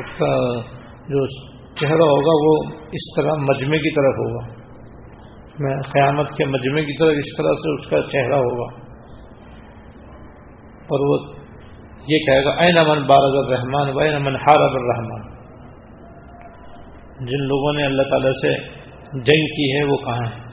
اس 0.00 0.18
کا 0.18 0.60
جو 1.08 1.26
چہرہ 1.74 2.08
ہوگا 2.12 2.34
وہ 2.46 2.54
اس 2.92 3.14
طرح 3.16 3.30
مجمے 3.30 3.78
کی 3.78 3.90
طرف 3.90 4.18
ہوگا۔ 4.20 4.60
میں 5.58 5.74
قیامت 5.82 6.28
کے 6.28 6.44
مجمے 6.44 6.82
کی 6.82 6.98
طرف 6.98 7.10
اس 7.16 7.36
طرح 7.36 7.52
سے 7.52 7.74
اس 7.74 7.86
کا 7.86 8.08
چہرہ 8.08 8.34
ہوگا۔ 8.34 8.80
اور 10.92 11.00
وہ 11.08 11.40
یہ 12.08 12.18
کہے 12.26 12.44
گا 12.44 12.50
اے 12.50 12.72
نمن 12.72 13.02
بارد 13.06 13.34
الرحمان 13.34 13.88
و 13.88 14.18
نمن 14.18 14.36
حارب 14.36 14.72
الرحمان 14.72 15.30
جن 17.26 17.42
لوگوں 17.44 17.72
نے 17.72 17.86
اللہ 17.86 18.02
تعالی 18.02 18.32
سے 18.32 18.68
جنگ 19.12 19.46
کی 19.46 19.78
ہے 19.78 19.84
وہ 19.84 19.96
کہاں 19.96 20.26
ہے 20.26 20.50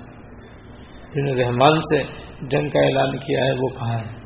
جنہوں 1.15 1.35
نے 1.35 1.43
رحمان 1.43 1.79
سے 1.79 2.03
جنگ 2.41 2.69
کا 2.69 2.79
اعلان 2.85 3.17
کیا 3.17 3.45
ہے 3.45 3.51
وہ 3.51 3.67
کہاں 3.67 3.97
ہے 3.99 4.17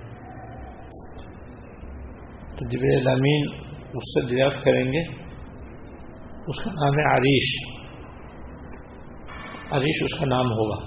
تو 2.55 2.67
جب 2.67 3.09
امین 3.09 3.70
اس 3.93 4.03
سے 4.03 4.31
دریافت 4.31 4.55
کریں 4.55 4.83
گے۔ 4.83 5.21
اس 6.48 6.63
کا 6.63 6.71
نام 6.71 6.93
ہے 6.93 7.13
عریش۔ 7.13 7.77
عریش 9.71 10.03
اس 10.03 10.19
کا 10.19 10.25
نام 10.25 10.45
ہوگا۔ 10.45 10.86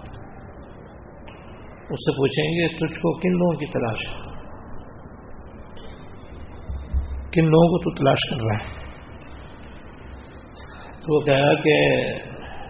اس 1.75 2.01
سے 2.01 2.13
پوچھیں 2.13 2.45
گے، 2.45 2.69
تجھ 2.69 2.99
کو 2.99 3.19
کن 3.19 3.33
لوگوں 3.33 3.55
کی 3.55 3.67
تلاش 3.67 3.99
ہے؟ 4.09 4.25
کن 7.31 7.45
لوگوں 7.45 7.69
کو 7.69 7.79
تو 7.79 7.95
تلاش 7.95 8.31
کر 8.31 8.37
رہا 8.37 8.65
ہے؟ 8.65 8.85
تو 10.91 11.15
وہ 11.15 11.27
کہا 11.27 11.55
کہ 11.63 11.99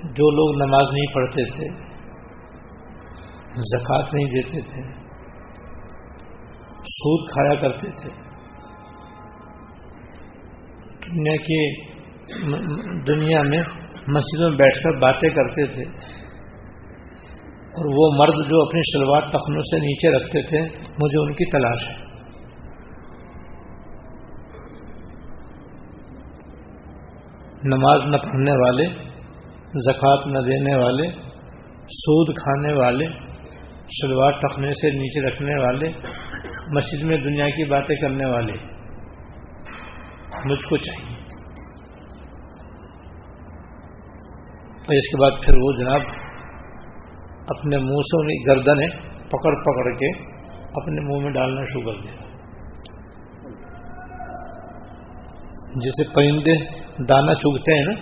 جو 0.03 0.31
لوگ 0.31 0.69
نماز 0.69 0.93
نہیں 0.93 1.14
پڑھتے 1.14 1.57
تھے، 1.57 1.69
زکوٰۃ 3.79 4.03
نہیں 4.12 4.25
دیتے 4.25 4.61
تھے، 4.61 5.05
سود 6.83 7.31
کھایا 7.31 7.61
کرتے 7.61 7.87
تھے 8.03 8.34
دنیا 11.06 11.36
کی 11.36 11.84
دنیا 13.08 13.43
میں 13.43 13.62
مسجدوں 14.08 14.49
میں 14.49 14.56
بیٹھ 14.56 14.82
کر 14.82 14.93
باتیں 14.93 15.28
کرتے 15.30 15.67
تھے 15.67 15.82
اور 17.73 17.86
وہ 17.86 18.17
مرد 18.17 18.50
جو 18.50 18.62
اپنی 18.62 18.80
شلوار 18.80 19.21
تخنوں 19.21 19.62
سے 19.62 19.78
نیچے 19.78 20.10
رکھتے 20.17 20.43
تھے، 20.43 20.60
مجھے 21.02 21.23
ان 21.23 21.32
کی 21.32 21.50
تلاش 21.50 21.84
ہے۔ 21.88 22.04
نماز 27.64 28.00
نہ 28.04 28.17
پڑھنے 28.17 28.52
والے، 28.52 28.86
زکوٰۃ 29.78 30.26
نہ 30.26 30.38
دینے 30.38 30.76
والے، 30.76 31.08
سود 31.86 32.36
کھانے 32.36 32.73
والے، 32.73 33.06
شلوار 34.00 34.30
ٹخنے 34.30 34.71
سے 34.71 34.90
نیچے 34.90 35.26
رکھنے 35.28 35.62
والے، 35.62 35.88
مسجد 36.73 37.04
میں 37.04 37.17
دنیا 37.17 37.49
کی 37.49 37.64
باتیں 37.64 37.97
کرنے 37.97 38.26
والے۔ 38.26 38.74
مجھ 40.44 40.62
کو 40.62 40.76
چاہیے۔ 40.76 41.14
اور 44.73 44.94
اس 44.94 45.10
کے 45.10 45.20
بعد 45.20 45.30
پھر 45.42 45.54
وہ 45.62 45.73
جناب 45.73 46.00
اپنے 47.56 47.78
منہ 47.78 47.97
سے 47.97 48.20
انہیں 48.20 48.44
گردنیں 48.49 48.88
پکڑ 49.26 49.54
پکڑ 49.62 49.97
کے 49.97 50.10
اپنے 50.60 51.12
منہ 51.12 51.23
میں 51.23 51.30
ڈالنا 51.30 51.62
شروع 51.62 51.92
کر 51.92 52.00
دیا۔ 52.00 52.34
جیسے 55.75 56.14
پرندے 56.14 56.64
دانا 57.04 57.34
چگتے 57.34 57.75
ہیں 57.75 57.84
نا، 57.84 57.94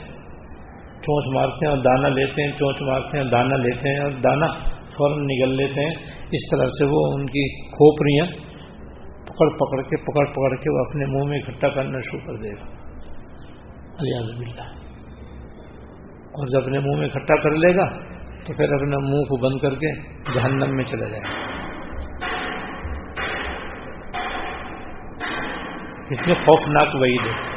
چونچ 1.03 1.35
مارتے 1.35 1.67
ہیں 1.67 1.73
اور 1.73 1.83
دانا 1.83 2.09
لیتے 2.09 2.43
ہیں، 2.43 2.53
چونچ 2.57 2.83
مارتے 2.83 3.19
ہیں 3.19 3.25
دانا 3.25 3.57
لیتے 3.57 3.91
ہیں 3.91 4.01
اور 4.01 4.11
دانا 4.11 4.47
فوراً 4.69 5.19
نگل 5.19 5.51
لیتے 5.51 5.81
ہیں۔ 5.81 5.95
اس 6.33 6.51
طرح 6.51 6.67
سے 6.67 6.85
وہ 6.85 7.15
ان 7.15 7.27
کی 7.27 7.67
کھوپڑیاں 7.67 8.52
پکڑ 9.33 9.49
پکڑ 9.49 9.83
کے 9.83 9.97
پکڑ 9.97 10.25
پکڑ 10.31 10.57
کے 10.57 10.71
وہ 10.71 10.85
اپنے 10.87 11.07
منہ 11.07 11.25
میں 11.25 11.39
اکٹھا 11.39 11.69
کرنا 11.69 11.99
شروع 11.99 12.27
کر 12.27 12.43
دے 12.43 12.53
گا۔ 12.53 12.65
الیاز 14.01 14.61
اور 16.35 16.47
جب 16.47 16.63
اپنے 16.63 16.79
منہ 16.79 16.97
میں 16.99 17.07
اکٹھا 17.07 17.43
کر 17.43 17.51
لے 17.51 17.77
گا 17.77 17.89
تو 18.47 18.55
پھر 18.55 18.73
اپنے 18.73 18.97
منہ 18.97 19.25
کو 19.25 19.37
بند 19.37 19.59
کر 19.59 19.75
کے 19.75 19.95
جہنم 20.35 20.77
میں 20.77 20.85
چلا 20.85 21.09
جائے 21.09 21.23
گا۔ 21.23 21.53
اتنے 26.11 26.35
خوفناک 26.35 26.95
وعید 26.95 27.27
ہے۔ 27.27 27.53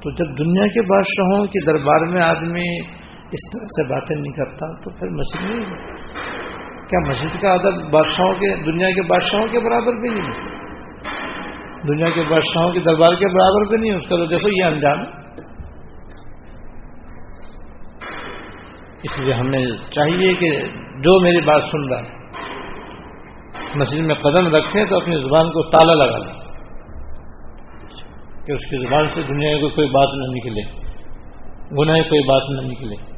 تو 0.00 0.10
جب 0.10 0.38
دنیا 0.38 0.66
کے 0.66 0.82
بادشاہوں 0.82 1.46
کے 1.46 1.64
دربار 1.66 2.12
میں 2.12 2.22
آدمی 2.22 3.03
اس 3.32 3.50
طرح 3.52 3.66
سے 3.66 3.88
باتیں 3.88 4.16
نہیں 4.16 4.32
کرتا، 4.32 4.80
تو 4.80 4.90
پھر 4.90 5.08
مسجد 5.08 5.44
نہیں 5.44 5.76
کیا 6.88 6.98
مسجد 6.98 7.42
کا 7.42 7.52
ادب 7.52 7.82
بادشاہوں 7.82 8.34
کے، 8.34 8.64
دنیا 8.64 8.90
کے 8.90 9.02
بادشاہوں 9.02 9.46
کے 9.46 9.60
برابر 9.60 9.92
بھی 10.00 10.10
نہیں 10.10 10.54
دنیا 11.88 12.10
کے 12.10 12.22
بادشاہوں 12.22 12.72
کے 12.72 12.80
دربار 12.80 13.14
کے 13.14 13.28
برابر 13.28 13.68
بھی 13.68 13.76
نہیں 13.76 14.00
اس 14.00 14.08
کا 14.08 14.16
تو 14.16 14.26
دیکھو، 14.26 14.48
یہ 14.48 14.64
انجام۔ 14.64 14.98
اس 19.02 19.20
لیے 19.20 19.34
ہمیں 19.34 19.66
چاہیے 19.90 20.34
کہ 20.34 20.68
جو 20.96 21.22
میری 21.22 21.40
بات 21.40 21.62
سن 21.72 21.88
رہا 21.88 22.02
ہے، 22.02 22.14
مسجد 23.74 24.00
میں 24.00 24.14
قدم 24.14 24.56
رکھیں 24.56 24.84
تو 24.84 24.96
اپنی 24.96 25.14
زبان 25.14 25.46
کو 25.46 25.70
تالا 25.70 26.04
لگا 26.04 26.18
لیں۔ 26.18 26.44
کہ 28.46 28.52
اس 28.52 28.60
کی 28.60 28.86
زبان 28.86 29.10
سے 29.10 29.22
دنیا 29.22 29.60
کو 29.60 29.68
کوئی 29.68 29.88
بات 29.88 30.14
نہ 30.14 30.36
نکلے، 30.36 30.62
گناہ 31.80 32.08
کوئی 32.08 32.20
بات 32.20 32.64
نہ 32.64 32.70
نکلے۔ 32.70 33.13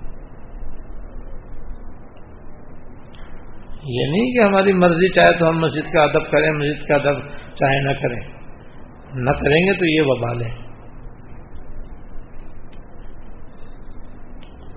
یہ 3.86 4.06
نہیں 4.10 4.32
کہ 4.32 4.48
ہماری 4.48 4.72
مرضی 4.72 5.12
چاہے 5.12 5.32
تو 5.32 5.48
ہم 5.48 5.58
مسجد 5.58 5.92
کا 5.92 6.02
ادب 6.02 6.30
کریں، 6.30 6.52
مسجد 6.52 6.86
کا 6.86 6.94
ادب 6.94 7.20
چاہے 7.54 7.84
نہ 7.84 7.92
کریں۔ 7.92 8.36
نہ 9.14 9.30
کریں 9.30 9.66
گے 9.66 9.78
تو 9.78 9.86
یہ 9.86 10.00
وبال 10.04 10.42
ہے۔ 10.42 10.66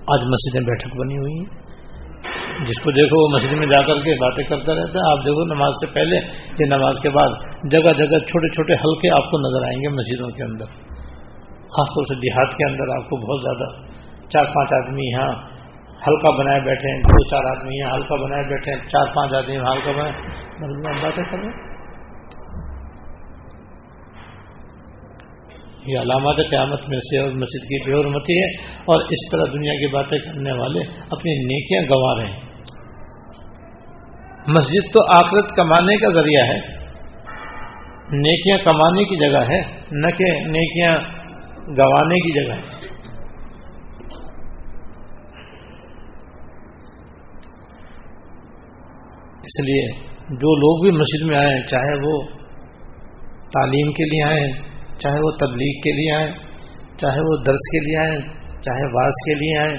آج 0.06 0.24
مسجدیں 0.24 0.66
بیٹھک 0.66 0.96
بنی 0.96 1.18
ہوئی 1.18 1.38
ہیں۔ 1.38 1.60
جس 2.64 2.82
کو 2.82 2.90
دیکھو 2.90 3.22
وہ 3.22 3.38
مسجد 3.38 3.52
میں 3.52 3.66
جا 3.66 3.82
کر 3.82 3.94
کے 3.94 4.20
باتیں 4.20 4.44
کرتا 4.44 4.74
رہتا 4.74 4.98
ہے۔ 4.98 5.12
آپ 5.12 5.18
دیکھو 5.18 5.44
نماز 5.54 5.72
سے 5.80 5.94
پہلے 5.94 6.16
یا 6.58 6.76
نماز 6.76 6.94
کے 7.02 7.10
بعد 7.10 7.28
جگہ 7.70 7.92
جگہ 7.92 8.18
چھوٹے 8.18 8.48
چھوٹے 8.48 8.72
حلقے 8.72 9.10
آپ 9.10 9.30
کو 9.30 9.38
نظر 9.38 9.66
آئیں 9.66 9.78
گے 9.78 9.88
مسجدوں 9.88 10.30
کے 10.30 10.42
اندر۔ 10.42 10.64
خاص 11.60 11.88
طور 11.88 12.04
سے 12.04 12.14
دیہات 12.14 12.56
کے 12.56 12.64
اندر 12.64 12.96
آپ 12.96 13.10
کو 13.10 13.16
بہت 13.16 13.40
زیادہ 13.42 13.90
چار 14.28 14.44
پانچ 14.44 14.72
آدمی 14.72 15.10
یہاں 15.10 15.49
ہلکا 16.08 16.36
بنائے 16.36 16.60
بیٹھے 16.60 16.94
ہیں، 16.94 17.02
دو 17.02 17.24
چار 17.24 17.50
آدمی 17.50 17.78
یہاں 17.78 17.90
ہلکا 17.94 18.14
بنائے 18.14 18.48
بیٹھے 18.48 18.72
ہیں، 18.72 18.80
چار 18.80 19.06
پانچ 19.14 19.34
آدمی 19.34 19.56
ہلکا 19.56 19.92
بنائے۔ 19.92 20.12
ہم 20.12 21.02
باتیں 21.02 21.24
کر 21.24 21.38
رہے 21.38 21.70
یہ 25.86 25.98
علامات 25.98 26.36
قیامت 26.50 26.88
میں 26.88 26.98
سے 26.98 27.18
اور 27.18 27.28
مسجد 27.28 27.64
کی 27.64 27.84
بے 27.84 28.00
حرمتی 28.00 28.42
ہے۔ 28.42 28.62
اور 28.62 29.00
اس 29.00 29.30
طرح 29.32 29.44
دنیا 29.52 29.72
کی 29.72 29.86
باتیں 29.86 30.18
کرنے 30.18 30.52
والے 30.52 30.80
اپنی 31.10 31.32
نیکیاں 31.32 31.82
گنوا 31.82 32.18
رہے 32.18 32.32
ہیں۔ 32.32 32.40
مسجد 34.48 34.92
تو 34.92 35.26
آخرت 35.26 35.56
کمانے 35.56 35.96
کا 35.96 36.20
ذریعہ 36.20 36.44
ہے۔ 36.44 36.80
نیکیاں 38.12 38.58
کمانے 38.58 39.04
کی 39.04 39.30
جگہ 39.30 39.38
ہے، 39.38 39.60
نہ 39.92 40.06
کہ 40.06 40.24
نیکیاں 40.40 40.96
گنوانے 41.68 42.14
کی 42.14 42.44
جگہ 42.44 42.52
ہے۔ 42.52 42.99
اس 49.50 49.60
لیے 49.66 49.86
جو 50.42 50.50
لوگ 50.56 50.82
بھی 50.82 50.90
مسجد 50.98 51.28
میں 51.28 51.38
آئیں 51.38 51.62
چاہے 51.66 51.94
وہ 52.02 52.18
تعلیم 53.54 53.92
کے 53.92 54.04
لیے 54.04 54.22
آئیں 54.24 54.52
چاہے 54.98 55.20
وہ 55.20 55.30
تبلیغ 55.36 55.80
کے 55.80 55.92
لیے 55.92 56.12
آئیں 56.12 56.30
چاہے 56.96 57.20
وہ 57.20 57.36
درس 57.46 57.70
کے 57.72 57.80
لیے 57.86 57.96
آئیں 58.02 58.20
چاہے 58.60 58.86
واز 58.92 59.22
کے 59.26 59.34
لیے 59.34 59.58
آئیں 59.58 59.76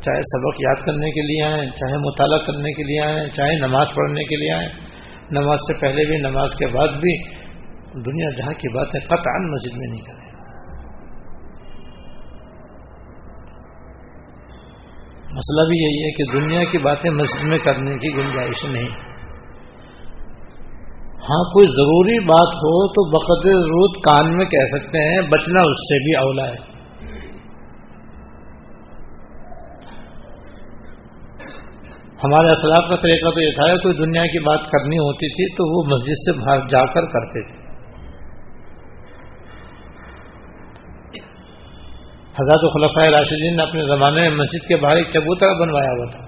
چاہے 0.00 0.20
سبق 0.30 0.60
یاد 0.60 0.86
کرنے 0.86 1.10
کے 1.10 1.22
لیے 1.22 1.42
آئیں 1.42 1.70
چاہے 1.70 1.98
مطالعہ 1.98 2.38
کرنے 2.46 2.72
کے 2.72 2.82
لیے 2.82 3.00
آئیں 3.00 3.28
چاہے 3.28 3.56
نماز 3.58 3.94
پڑھنے 3.94 4.24
کے 4.24 4.36
لیے 4.36 4.52
آئیں 4.52 4.68
نماز 5.30 5.58
سے 5.58 5.80
پہلے 5.80 6.04
بھی، 6.04 6.16
نماز 6.16 6.54
کے 6.54 6.66
بعد 6.66 6.88
بھی 6.88 7.16
دنیا 8.06 8.30
جہاں 8.36 8.52
کی 8.52 8.68
باتیں 8.68 9.00
قطعا 9.00 9.38
مسجد 9.50 9.76
میں 9.76 9.88
نہیں 9.88 10.00
کریں 10.00 10.33
مسئلہ 15.34 15.68
بھی 15.68 15.78
یہی 15.78 16.04
ہے 16.04 16.10
کہ 16.10 16.24
دنیا 16.32 16.64
کی 16.64 16.78
باتیں 16.78 17.10
مسجد 17.10 17.48
میں 17.50 17.58
کرنے 17.58 17.96
کی 17.98 18.16
گنجائش 18.16 18.64
نہیں۔ 18.64 18.88
ہاں 21.22 21.44
کوئی 21.52 21.66
ضروری 21.66 22.18
بات 22.20 22.54
ہو 22.54 22.88
تو 22.88 23.10
بقدر 23.10 23.56
ضرورت 23.56 24.04
کان 24.04 24.36
میں 24.36 24.44
کہہ 24.44 24.66
سکتے 24.72 24.98
ہیں، 24.98 25.20
بچنا 25.22 25.60
اس 25.60 25.82
سے 25.84 25.98
بھی 26.04 26.16
اولا 26.16 26.48
ہے۔ 26.48 26.74
ہمارے 32.24 32.52
اسلاف 32.52 32.90
کا 32.90 33.02
طریقہ 33.02 33.30
تو 33.30 33.40
یہ 33.40 33.50
تھا 33.50 33.66
کہ 33.66 33.82
کوئی 33.82 33.94
دنیا 33.94 34.26
کی 34.26 34.38
بات 34.38 34.60
کرنی 34.64 34.98
ہوتی 34.98 35.28
تھی 35.28 35.46
تو 35.56 35.64
وہ 35.72 35.84
مسجد 35.86 36.22
سے 36.26 36.32
باہر 36.32 36.66
جا 36.68 36.84
کر 36.84 37.04
کرتے 37.06 37.46
تھے۔ 37.48 37.63
حضرت 42.34 42.62
خلفۂ 42.74 43.10
راشدین 43.10 43.56
نے 43.56 43.62
اپنے 43.62 43.82
زمانے 43.82 44.20
میں 44.20 44.30
مسجد 44.30 44.68
کے 44.68 44.76
باہر 44.76 44.96
ایک 44.96 45.10
چبوترا 45.10 45.52
بنوایا 45.52 45.90
ہوا 45.90 46.10
تھا۔ 46.10 46.18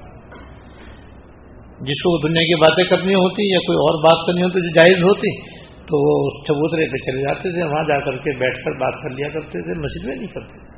جس 1.81 2.03
کو 2.03 2.29
دنیا 2.29 2.43
کی 2.43 2.61
باتیں 2.61 2.85
کرنی 2.85 3.15
ہوتی 3.15 3.53
یا 3.53 3.59
کوئی 3.59 3.77
اور 3.77 4.03
بات 4.03 4.27
کرنی 4.27 4.43
ہوتی 4.43 4.61
جو 4.61 4.75
جائز 4.75 5.03
ہوتی، 5.03 5.51
تو 5.87 6.03
وہ 6.03 6.27
اس 6.27 6.49
چبوترے 6.49 6.91
پہ 6.93 6.97
چلے 6.97 7.23
جاتے 7.23 7.53
تھے، 7.53 7.65
وہاں 7.65 7.85
جا 7.85 7.99
کر 7.99 8.17
کے 8.17 8.39
بیٹھ 8.39 8.65
کر 8.65 8.71
بات 8.71 8.95
کر 9.03 9.11
لیا 9.11 9.29
کرتے 9.29 9.63
تھے، 9.63 9.81
مسجد 9.81 10.09
میں 10.09 10.17
نہیں 10.17 10.27
کرتے 10.27 10.59
تھے۔ 10.59 10.77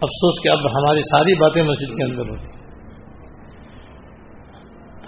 افسوس 0.00 0.42
کہ 0.42 0.48
اب 0.48 0.70
ہماری 0.70 1.00
ساری 1.00 1.34
باتیں 1.34 1.62
مسجد 1.62 1.96
کے 1.96 2.04
اندر 2.04 2.30
ہوتی۔ 2.30 2.48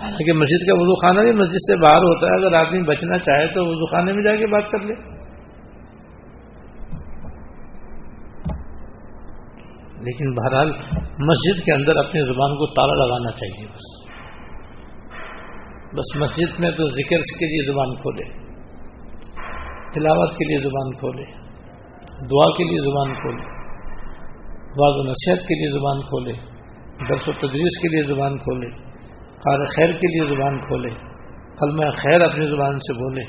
حالانکہ 0.02 0.32
مسجد 0.32 0.66
کا 0.66 0.74
وضو 0.74 0.94
خانہ 0.94 1.20
بھی 1.20 1.32
مسجد 1.32 1.56
سے 1.56 1.76
باہر 1.76 2.02
ہوتا 2.02 2.26
ہے، 2.26 2.32
اگر 2.32 2.66
آدمی 2.66 2.82
بچنا 2.82 3.18
چاہے 3.18 3.46
تو 3.46 3.66
وضو 3.66 3.86
خانے 3.86 4.12
میں 4.12 4.22
جا 4.22 4.38
کے 4.38 4.46
بات 4.46 4.70
کر 4.70 4.78
لے۔ 4.78 5.13
لیکن 10.04 10.34
بہرحال 10.34 10.70
مسجد 11.28 11.64
کے 11.64 11.72
اندر 11.72 11.96
اپنی 11.96 12.24
زبان 12.24 12.56
کو 12.56 12.66
تالا 12.66 13.04
لگانا 13.04 13.30
چاہیے 13.30 13.66
بس۔ 13.66 14.04
بس 15.92 16.16
مسجد 16.16 16.60
میں 16.60 16.70
تو 16.70 16.88
ذکر 16.88 17.16
کے 17.16 17.46
لیے 17.46 17.72
زبان 17.72 17.96
کھولے، 17.96 18.24
تلاوت 19.94 20.30
کے 20.30 20.44
لیے 20.48 20.58
زبان 20.58 20.94
کھولے، 20.94 21.24
دعا 22.30 22.50
کے 22.50 22.64
لیے 22.64 22.80
زبان 22.80 23.14
کھولے، 23.14 23.42
بعض 24.78 24.94
و 24.94 25.02
نصیحت 25.02 25.38
کے 25.38 25.54
لیے 25.54 25.78
زبان 25.78 26.00
کھولے، 26.00 26.32
درس 27.08 27.28
و 27.28 27.32
تدریس 27.32 27.82
کے 27.82 27.88
لیے 27.88 28.14
زبان 28.14 28.38
کھولے، 28.38 28.70
کار 29.44 29.64
خیر 29.64 29.92
کے 29.92 30.08
لیے 30.08 30.36
زبان 30.36 30.60
کھولے، 30.60 30.90
کلمہ 31.60 31.90
خیر 31.90 32.20
اپنی 32.20 32.46
زبان 32.46 32.78
سے 32.78 32.92
بولے 32.92 33.22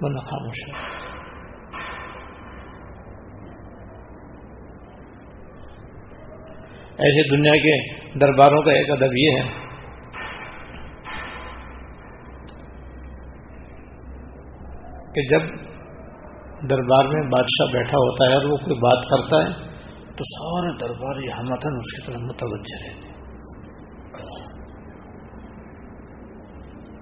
ورنہ 0.00 0.18
خاموش 0.18 0.58
ہے۔ 0.68 0.89
ایسے 7.00 7.36
دنیا 7.36 7.52
کے 7.52 7.94
درباروں 8.18 8.62
کا 8.62 8.72
ایک 8.72 8.90
ادب 8.90 9.16
یہ 9.16 9.30
ہے۔ 9.30 9.70
کہ 15.14 15.22
جب 15.22 15.40
دربار 16.70 17.04
میں 17.04 17.22
بادشاہ 17.22 17.72
بیٹھا 17.72 17.98
ہوتا 17.98 18.26
ہے 18.26 18.34
اور 18.34 18.44
وہ 18.44 18.56
کوئی 18.56 18.78
بات 18.78 19.04
کرتا 19.10 19.36
ہے، 19.36 19.68
تو 20.16 20.24
سارے 20.24 20.78
دربار 20.80 21.22
یہ 21.22 21.50
متن 21.50 21.76
اس 21.76 21.92
کی 21.92 22.06
طرف 22.06 22.20
متوجہ 22.20 22.82
رہتے 22.82 23.10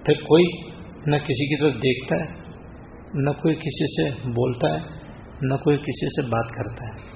پھر 0.05 0.13
کوئی 0.13 0.71
نہ 1.07 1.15
کسی 1.15 1.45
کی 1.45 1.63
طرف 1.63 1.73
دیکھتا 1.73 2.15
ہے، 2.15 2.39
نہ 3.13 3.29
کوئی 3.29 3.55
کسی 3.55 3.87
سے 3.87 4.27
بولتا 4.29 4.67
ہے، 4.69 4.79
نہ 5.41 5.55
کوئی 5.55 5.77
کسی 5.77 6.07
سے 6.07 6.21
بات 6.21 6.49
کرتا 6.49 6.85
ہے۔ 6.85 7.08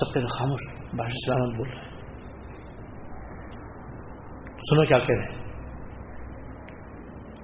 سب 0.00 0.12
کے 0.14 0.20
خاموش 0.38 0.82
بادشاہ 0.84 1.34
سلامت 1.34 1.56
بول 1.56 1.68
رہے 1.68 1.96
سنو 4.70 4.86
کیا 4.86 4.98
کہہ 4.98 5.14
رہے 5.18 5.36
ہیں۔ 5.36 5.46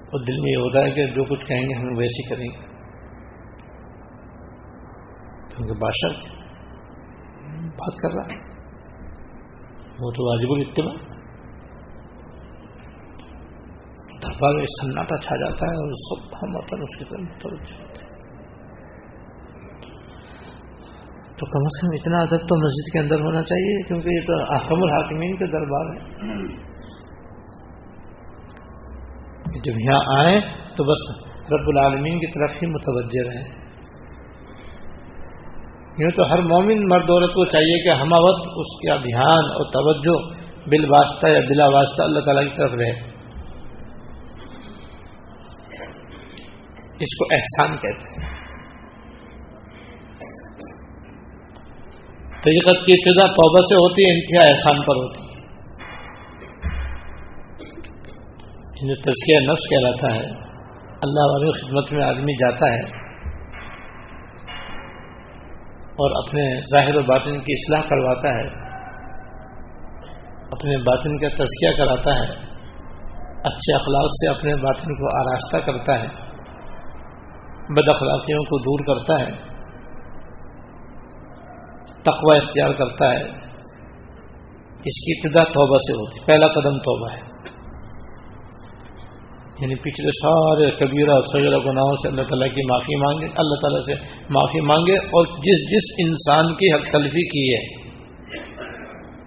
اور 0.00 0.24
دل 0.24 0.32
میں 0.32 0.50
یہ 0.50 0.56
ہوتا 0.56 0.78
ہے 0.78 0.90
کہ 0.90 1.06
جو 1.06 1.24
کچھ 1.24 1.44
کہیں 1.44 1.62
گے 1.62 1.78
ہم 1.78 1.98
ویسے 1.98 2.28
کریں 2.28 2.46
گے۔ 2.46 2.72
کیونکہ 5.48 5.74
بادشاہ 5.74 6.32
بات 7.68 7.96
کر 8.02 8.10
رہا 8.10 8.34
ہے۔ 8.34 8.52
وہ 10.00 10.10
تو 10.10 10.30
واجب 10.30 10.52
الاتباع 10.52 11.12
دربار 14.24 14.54
میں 14.54 14.64
سناٹا 14.64 15.16
چھا 15.16 15.36
جاتا 15.36 15.66
ہے 15.66 15.74
اور 15.74 15.92
سب 15.94 16.34
ہم 16.34 16.56
وطن 16.56 16.82
اس 16.82 16.98
کی 16.98 17.04
طرف 17.04 17.20
متوجہ 17.20 17.82
ہوتے 17.82 18.04
ہیں۔ 18.04 18.11
تو 21.42 21.46
کم 21.46 21.64
از 21.64 21.80
کم 21.80 21.88
اتنا 21.92 22.18
ادب 22.22 22.48
تو 22.48 22.56
مسجد 22.56 22.92
کے 22.92 22.98
اندر 22.98 23.20
ہونا 23.20 23.42
چاہیے، 23.42 23.82
کیونکہ 23.82 24.08
یہ 24.08 24.20
تو 24.26 24.32
احکم 24.34 24.82
الحاکمین 24.82 25.36
کے 25.36 25.46
دربار 25.46 25.86
ہے 25.94 26.02
جب 29.64 29.72
یہاں 29.80 30.24
آئیں 30.24 30.40
تو 30.76 30.84
بس 30.84 31.26
رب 31.52 31.68
العالمین 31.68 32.18
کی 32.18 32.26
طرف 32.26 32.62
ہی 32.62 32.66
متوجہ 32.66 33.28
رہیں۔ 33.28 33.46
یوں 35.98 36.10
تو 36.10 36.32
ہر 36.32 36.42
مومن 36.42 36.84
مرد 36.84 37.10
عورت 37.10 37.34
کو 37.34 37.44
چاہیے 37.44 37.84
کہ 37.84 37.88
ہم 37.88 38.08
وقت 38.12 38.48
اس 38.56 38.88
کا 38.88 38.96
دھیان 38.96 39.44
اور 39.44 39.70
توجہ 39.70 40.34
بل 40.66 40.90
واسطہ 40.90 41.26
یا 41.26 41.40
بلا 41.48 41.66
واسطہ 41.66 42.02
اللہ 42.02 42.20
تعالی 42.20 42.50
کی 42.50 42.56
طرف 42.56 42.72
رہے۔ 42.72 42.90
اس 47.00 47.18
کو 47.18 47.24
احسان 47.34 47.76
کہتے 47.76 48.22
ہیں۔ 48.22 48.31
طریقت 52.42 52.86
کی 52.86 52.92
ابتدا 52.92 53.26
توبہ 53.26 53.64
سے 53.64 53.74
ہوتی 53.74 54.02
ہے، 54.02 54.14
انتہا 54.14 54.52
احسان 54.52 54.84
پر 54.84 54.96
ہوتی 54.96 55.20
ہے۔ 55.22 55.32
جو 58.88 58.94
تزکیہ 58.94 59.38
نفس 59.50 59.68
کہلاتا 59.70 60.14
ہے، 60.14 60.30
اللہ 61.02 61.26
والی 61.32 61.52
خدمت 61.60 61.92
میں 61.92 62.06
آدمی 62.06 62.32
جاتا 62.32 62.72
ہے 62.72 62.80
اور 65.92 66.28
اپنے 66.28 66.60
ظاہر 66.60 66.96
و 66.96 67.02
باطن 67.02 67.40
کی 67.40 67.52
اصلاح 67.52 67.80
کرواتا 67.80 68.28
ہے، 68.28 68.46
اپنے 70.52 70.76
باطن 70.76 71.18
کا 71.18 71.28
تزکیہ 71.28 71.76
کراتا 71.76 72.14
ہے، 72.14 72.28
اچھے 73.44 73.74
اخلاق 73.74 74.10
سے 74.10 74.28
اپنے 74.30 74.54
باطن 74.54 74.94
کو 74.94 75.16
آراستہ 75.20 75.58
کرتا 75.58 76.00
ہے، 76.00 76.06
بد 77.68 77.94
اخلاقیوں 77.94 78.44
کو 78.44 78.58
دور 78.58 78.80
کرتا 78.86 79.20
ہے۔ 79.20 79.51
تقوی 82.04 82.36
اختیار 82.36 82.72
کرتا 82.72 83.10
ہے، 83.12 83.22
اس 84.84 85.04
کی 85.04 85.12
ابتدا 85.12 85.44
توبہ 85.44 85.76
سے 85.78 85.92
ہوتی، 85.92 86.24
پہلا 86.26 86.46
قدم 86.46 86.78
توبہ 86.78 87.10
ہے۔ 87.12 87.20
یعنی 89.60 89.74
پچھلے 89.74 90.10
سارے 90.10 90.70
کبیرہ 90.70 91.16
سجرہ 91.32 91.58
گناہوں 91.66 91.96
سے 91.96 92.08
اللہ 92.08 92.22
تعالیٰ 92.22 92.48
کی 92.54 92.62
معافی 92.62 92.96
مانگے، 92.96 93.26
اللہ 93.34 93.60
تعالیٰ 93.60 93.82
سے 93.82 93.94
معافی 94.30 94.60
مانگے، 94.60 94.96
اور 94.96 95.26
جس 95.26 95.62
جس 95.70 95.92
انسان 95.98 96.54
کی 96.54 96.74
حق 96.74 96.92
تلفی 96.92 97.26
کی 97.28 97.44
ہے، 97.52 97.62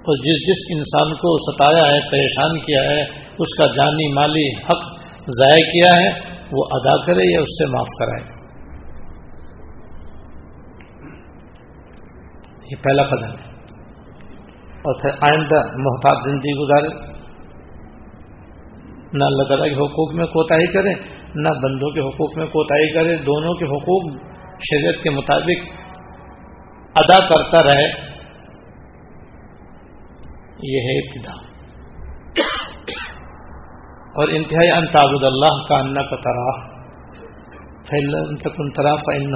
اور 0.05 0.17
جس 0.17 0.41
جس 0.47 0.65
انسان 0.75 1.13
کو 1.15 1.37
ستایا 1.51 1.85
ہے، 1.93 1.99
پریشان 2.09 2.59
کیا 2.59 2.81
ہے، 2.81 3.01
اس 3.37 3.53
کا 3.57 3.67
جانی، 3.67 4.13
مالی 4.13 4.47
حق 4.65 4.83
ضائع 5.27 5.65
کیا 5.71 5.91
ہے، 6.01 6.09
وہ 6.51 6.65
ادا 6.71 7.01
کرے 7.05 7.33
یا 7.33 7.39
اس 7.39 7.57
سے 7.57 7.71
معاف 7.71 7.87
کرائے۔ 7.99 8.34
یہ 12.71 12.75
پہلا 12.83 13.03
قدم 13.03 13.39
ہے۔ 13.39 13.45
اور 14.71 14.93
پھر 15.01 15.29
آئندہ 15.29 15.59
محتاط 15.77 16.23
زندگی 16.23 16.53
گزارے۔ 16.53 17.15
نہ 19.13 19.23
اللہ 19.23 19.43
تعالیٰ 19.43 19.67
کے 19.67 19.75
حقوق 19.75 20.13
میں 20.13 20.25
کوتا 20.25 20.55
ہی 20.55 20.67
کرے، 20.67 20.93
نہ 21.35 21.49
بندوں 21.63 21.91
کے 21.91 21.99
حقوق 21.99 22.37
میں 22.37 22.47
کوتا 22.47 22.75
ہی 22.75 22.93
کرے، 22.93 23.17
دونوں 23.17 23.53
کے 23.53 23.65
حقوق 23.65 24.21
شریعت 24.57 25.03
کے 25.03 25.09
مطابق 25.09 25.85
ادا 26.95 27.27
کرتا 27.27 27.63
رہے۔ 27.63 28.15
یہ 30.63 30.79
ہے 30.79 30.97
ابتدا۔ 30.97 31.45
اور 34.05 34.27
انتہائی 34.27 34.71
انتاب 34.71 35.09
اللہ 35.09 35.63
کا 35.69 35.75
انا 35.75 36.01
کا 36.01 36.15
تراف 36.15 36.75
تکن 38.41 38.71
طرح 38.71 38.93
ان 39.07 39.33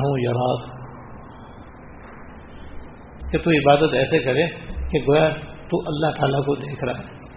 کہ 3.31 3.37
تو 3.37 3.51
عبادت 3.51 3.93
ایسے 3.93 4.19
کرے 4.19 4.47
کہ 4.91 4.99
گویا 4.99 5.29
تو 5.43 5.79
اللہ 5.87 6.11
تعالیٰ 6.19 6.39
کو 6.39 6.55
دیکھ 6.55 6.83
رہا 6.83 6.99
ہے۔ 6.99 7.29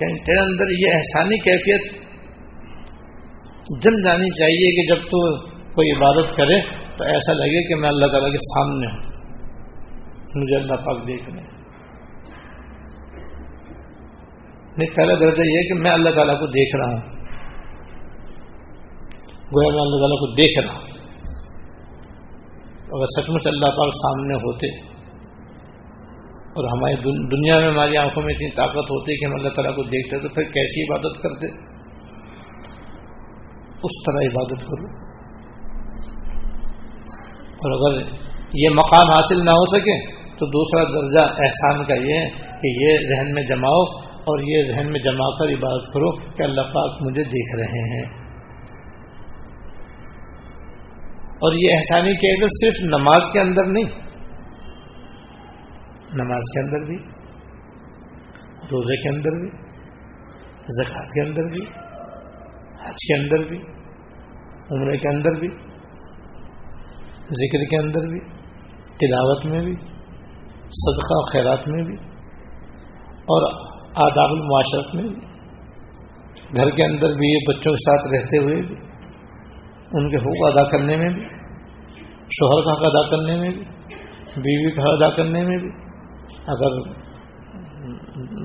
یعنی 0.00 0.18
تیرے 0.18 0.40
اندر 0.40 0.70
یہ 0.70 0.96
احسانی 0.96 1.38
کیفیت 1.38 2.02
جم 3.84 4.02
جانی 4.04 4.38
چاہیے 4.38 4.76
کہ 4.76 4.94
جب 4.94 5.00
تو 5.00 5.46
کوئی 5.46 5.90
عبادت 5.90 6.36
کرے 6.36 6.60
تو 6.96 7.04
ایسا 7.04 7.32
لگے 7.32 7.68
کہ 7.68 7.74
میں 7.74 7.88
اللہ 7.88 8.06
تعالیٰ 8.06 8.30
کے 8.30 8.38
سامنے 8.38 8.86
ہوں۔ 8.86 9.12
مجھے 10.34 10.56
اللہ 10.56 10.74
پاک 10.74 11.06
دیکھ 11.06 11.30
رہے 11.30 11.52
نہیں، 14.78 14.94
پہلا 14.96 15.14
درجہ 15.14 15.42
یہ 15.42 15.68
کہ 15.68 15.74
میں 15.74 15.90
اللہ 15.90 16.10
تعالیٰ 16.10 16.40
کو 16.40 16.46
دیکھ 16.46 16.76
رہا 16.76 16.84
ہوں۔ 16.84 17.16
گویا 19.56 19.74
میں 19.74 19.82
اللہ 19.82 19.96
تعالیٰ 19.96 20.20
کو 20.20 20.34
دیکھ 20.34 20.66
رہا 20.66 20.74
ہوں۔ 20.74 20.91
اگر 22.92 23.06
سچ 23.06 23.30
مچ 23.30 23.46
اللہ 23.46 23.66
پاک 23.66 23.94
سامنے 23.94 24.34
ہوتے 24.34 24.66
اور 26.32 26.64
ہماری 26.64 26.94
دنیا 27.26 27.58
میں 27.58 27.68
ہماری 27.68 27.96
آنکھوں 27.96 28.22
میں 28.22 28.34
اتنی 28.34 28.50
طاقت 28.50 28.90
ہوتی 28.90 29.16
کہ 29.16 29.24
ہم 29.24 29.32
اللہ 29.34 29.48
تعالیٰ 29.48 29.76
کو 29.76 29.82
دیکھتے 29.82 30.18
تو 30.18 30.28
پھر 30.28 30.42
کیسی 30.42 30.82
عبادت 30.82 31.22
کرتے؟ 31.22 31.46
اس 33.82 34.02
طرح 34.06 34.20
عبادت 34.32 34.62
کرو۔ 34.62 35.02
اور 37.64 37.72
اگر 37.72 38.00
یہ 38.54 38.68
مقام 38.68 39.10
حاصل 39.10 39.44
نہ 39.44 39.50
ہو 39.50 39.78
سکے 39.78 40.22
تو 40.38 40.46
دوسرا 40.46 40.84
درجہ 40.84 41.34
احسان 41.44 41.84
کا 41.84 41.94
یہ 41.94 42.18
ہے 42.18 42.28
کہ 42.28 42.66
یہ 42.66 43.08
ذہن 43.08 43.34
میں 43.34 43.42
جماؤ 43.42 44.02
اور 44.08 44.38
یہ 44.38 44.64
ذہن 44.64 44.92
میں 44.92 45.00
جما 45.00 45.38
کر 45.38 45.44
عبادت 45.44 45.84
کرو 45.94 46.34
کہ 46.34 46.42
اللہ 46.42 46.60
پاک 46.60 47.02
مجھے 47.02 47.22
دیکھ 47.24 47.56
رہے 47.56 47.98
ہیں۔ 47.98 48.21
اور 51.42 51.52
یہ 51.52 51.76
احسانی 51.76 52.14
کہ 52.16 52.46
صرف 52.46 52.82
نماز 52.82 53.32
کے 53.32 53.40
اندر 53.40 53.66
نہیں، 53.66 53.84
نماز 56.12 56.50
کے 56.52 56.60
اندر 56.64 56.84
بھی، 56.84 56.96
روزے 58.72 58.96
کے 58.96 59.08
اندر 59.08 59.38
بھی 59.40 59.48
زکات 60.68 61.08
کے 61.08 61.28
اندر 61.28 61.42
بھی، 61.42 61.62
حج 62.82 63.06
کے 63.08 63.20
اندر 63.20 63.48
بھی، 63.48 63.58
عمرے 64.70 64.96
کے 64.96 65.08
اندر 65.14 65.38
بھی، 65.38 65.48
ذکر 67.30 67.64
کے 67.64 67.82
اندر 67.82 68.08
بھی، 68.08 68.20
تلاوت 68.96 69.46
میں 69.46 69.60
بھی، 69.60 69.74
صدقہ 70.70 71.20
خیرات 71.32 71.68
میں 71.68 71.82
بھی، 71.84 71.94
اور 73.34 73.42
آداب 74.06 74.30
المعاشرت 74.30 74.94
میں 74.94 75.02
بھی۔ 75.02 75.20
گھر 76.56 76.70
کے 76.70 76.84
اندر 76.84 77.08
بھی 77.08 77.52
بچوں 77.52 77.72
کے 77.72 77.84
ساتھ 77.84 78.12
رہتے 78.12 78.44
ہوئے 78.44 78.62
بھی۔ 78.62 78.91
ان 79.94 80.10
کے 80.10 80.16
حقوق 80.16 80.52
ادا 80.52 80.70
کرنے 80.70 80.96
میں 80.96 81.08
بھی، 81.08 81.24
شوہر 82.30 82.64
کا 82.64 82.72
حق 82.72 82.82
ادا 82.86 83.10
کرنے 83.10 83.36
میں 83.40 83.50
بھی، 83.50 83.64
بیوی 84.36 84.70
کا 84.70 84.82
حق 84.82 84.88
ادا 84.88 85.08
کرنے 85.08 85.44
میں 85.44 85.58
بھی، 85.58 85.68
اگر 86.46 86.80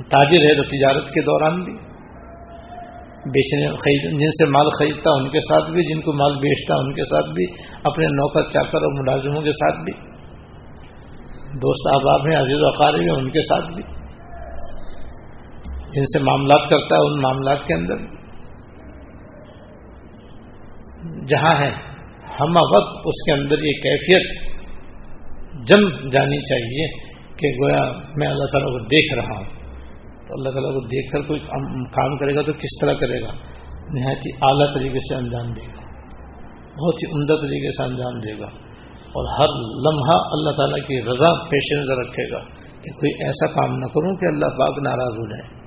تاجر 0.01 0.41
ہے 0.41 0.55
تو 0.55 0.63
تجارت 0.63 1.09
کے 1.09 1.21
دوران 1.21 1.63
بھی، 1.63 1.73
بیچنے، 3.27 3.69
خرید، 3.77 4.19
جن 4.19 4.31
سے 4.31 4.45
مال 4.45 4.69
خریدتا 4.69 5.11
ان 5.11 5.29
کے 5.29 5.39
ساتھ 5.39 5.71
بھی، 5.71 5.93
جن 5.93 6.01
کو 6.01 6.13
مال 6.13 6.35
بیچتا 6.35 6.75
ان 6.75 6.93
کے 6.93 7.03
ساتھ 7.03 7.35
بھی، 7.35 7.45
اپنے 7.83 8.05
نوکر، 8.05 8.49
چاکر 8.49 8.77
اور 8.77 9.03
ملازموں 9.03 9.41
کے 9.41 9.51
ساتھ 9.51 9.83
بھی، 9.83 9.93
دوست 11.57 11.87
احباب 11.93 12.27
ہیں، 12.27 12.39
عزیز 12.39 12.61
و 12.61 12.67
اقارب 12.67 13.01
ہیں، 13.01 13.17
ان 13.17 13.29
کے 13.29 13.41
ساتھ 13.41 13.73
بھی۔ 13.73 13.83
جن 15.93 16.05
سے 16.05 16.19
معاملات 16.23 16.69
کرتا 16.69 16.95
ہے، 16.95 17.01
ان 17.01 17.21
معاملات 17.21 17.67
کے 17.67 17.73
اندر 17.73 17.95
بھی۔ 17.95 18.26
جہاں 21.15 21.61
ہے، 21.61 21.71
ہم 22.41 22.49
وقت 22.49 22.97
اس 23.05 23.25
کے 23.25 23.31
اندر 23.33 23.57
یہ 23.57 23.71
کیفیت 23.71 24.57
جم 25.67 26.09
جانی 26.09 26.37
چاہیے 26.37 27.07
کہ 27.39 27.63
گویا 27.63 27.91
میں 28.15 28.27
اللہ 28.29 28.45
تعالیٰ 28.45 28.71
کو 28.71 28.79
دیکھ 28.79 29.13
رہا 29.13 29.37
ہوں۔ 29.37 29.43
تو 30.27 30.33
اللہ 30.33 30.49
تعالیٰ 30.49 30.73
کو 30.73 30.79
دیکھ 30.79 31.11
کر 31.11 31.21
کوئی 31.21 31.39
کام 31.83 32.17
کرے 32.17 32.35
گا 32.35 32.41
تو 32.41 32.53
کس 32.53 32.79
طرح 32.81 32.93
کرے 32.93 33.21
گا؟ 33.21 33.31
نہایت 33.93 34.17
ہی 34.17 34.31
اعلیٰ 34.41 34.73
طریقے 34.73 34.99
سے 34.99 35.15
انجام 35.15 35.53
دے 35.53 35.61
گا۔ 35.61 35.81
بہت 36.63 36.93
ہی 36.93 37.11
عمدہ 37.11 37.33
طریقے 37.41 37.71
سے 37.71 37.83
انجام 37.83 38.19
دے 38.19 38.39
گا۔ 38.39 38.47
اور 39.07 39.25
ہر 39.25 39.49
لمحہ 39.59 40.21
اللہ 40.31 40.51
تعالیٰ 40.51 40.87
کی 40.87 41.01
رضا 41.01 41.43
پیش 41.43 41.77
نظر 41.77 41.97
رکھے 41.97 42.31
گا 42.31 42.39
کہ 42.81 42.91
کوئی 42.91 43.25
ایسا 43.25 43.47
کام 43.47 43.77
نہ 43.77 43.85
کروں 43.85 44.15
کہ 44.15 44.25
اللہ 44.25 44.49
پاک 44.49 44.79
ناراض 44.83 45.13
ہو 45.13 45.29
جائے۔ 45.29 45.57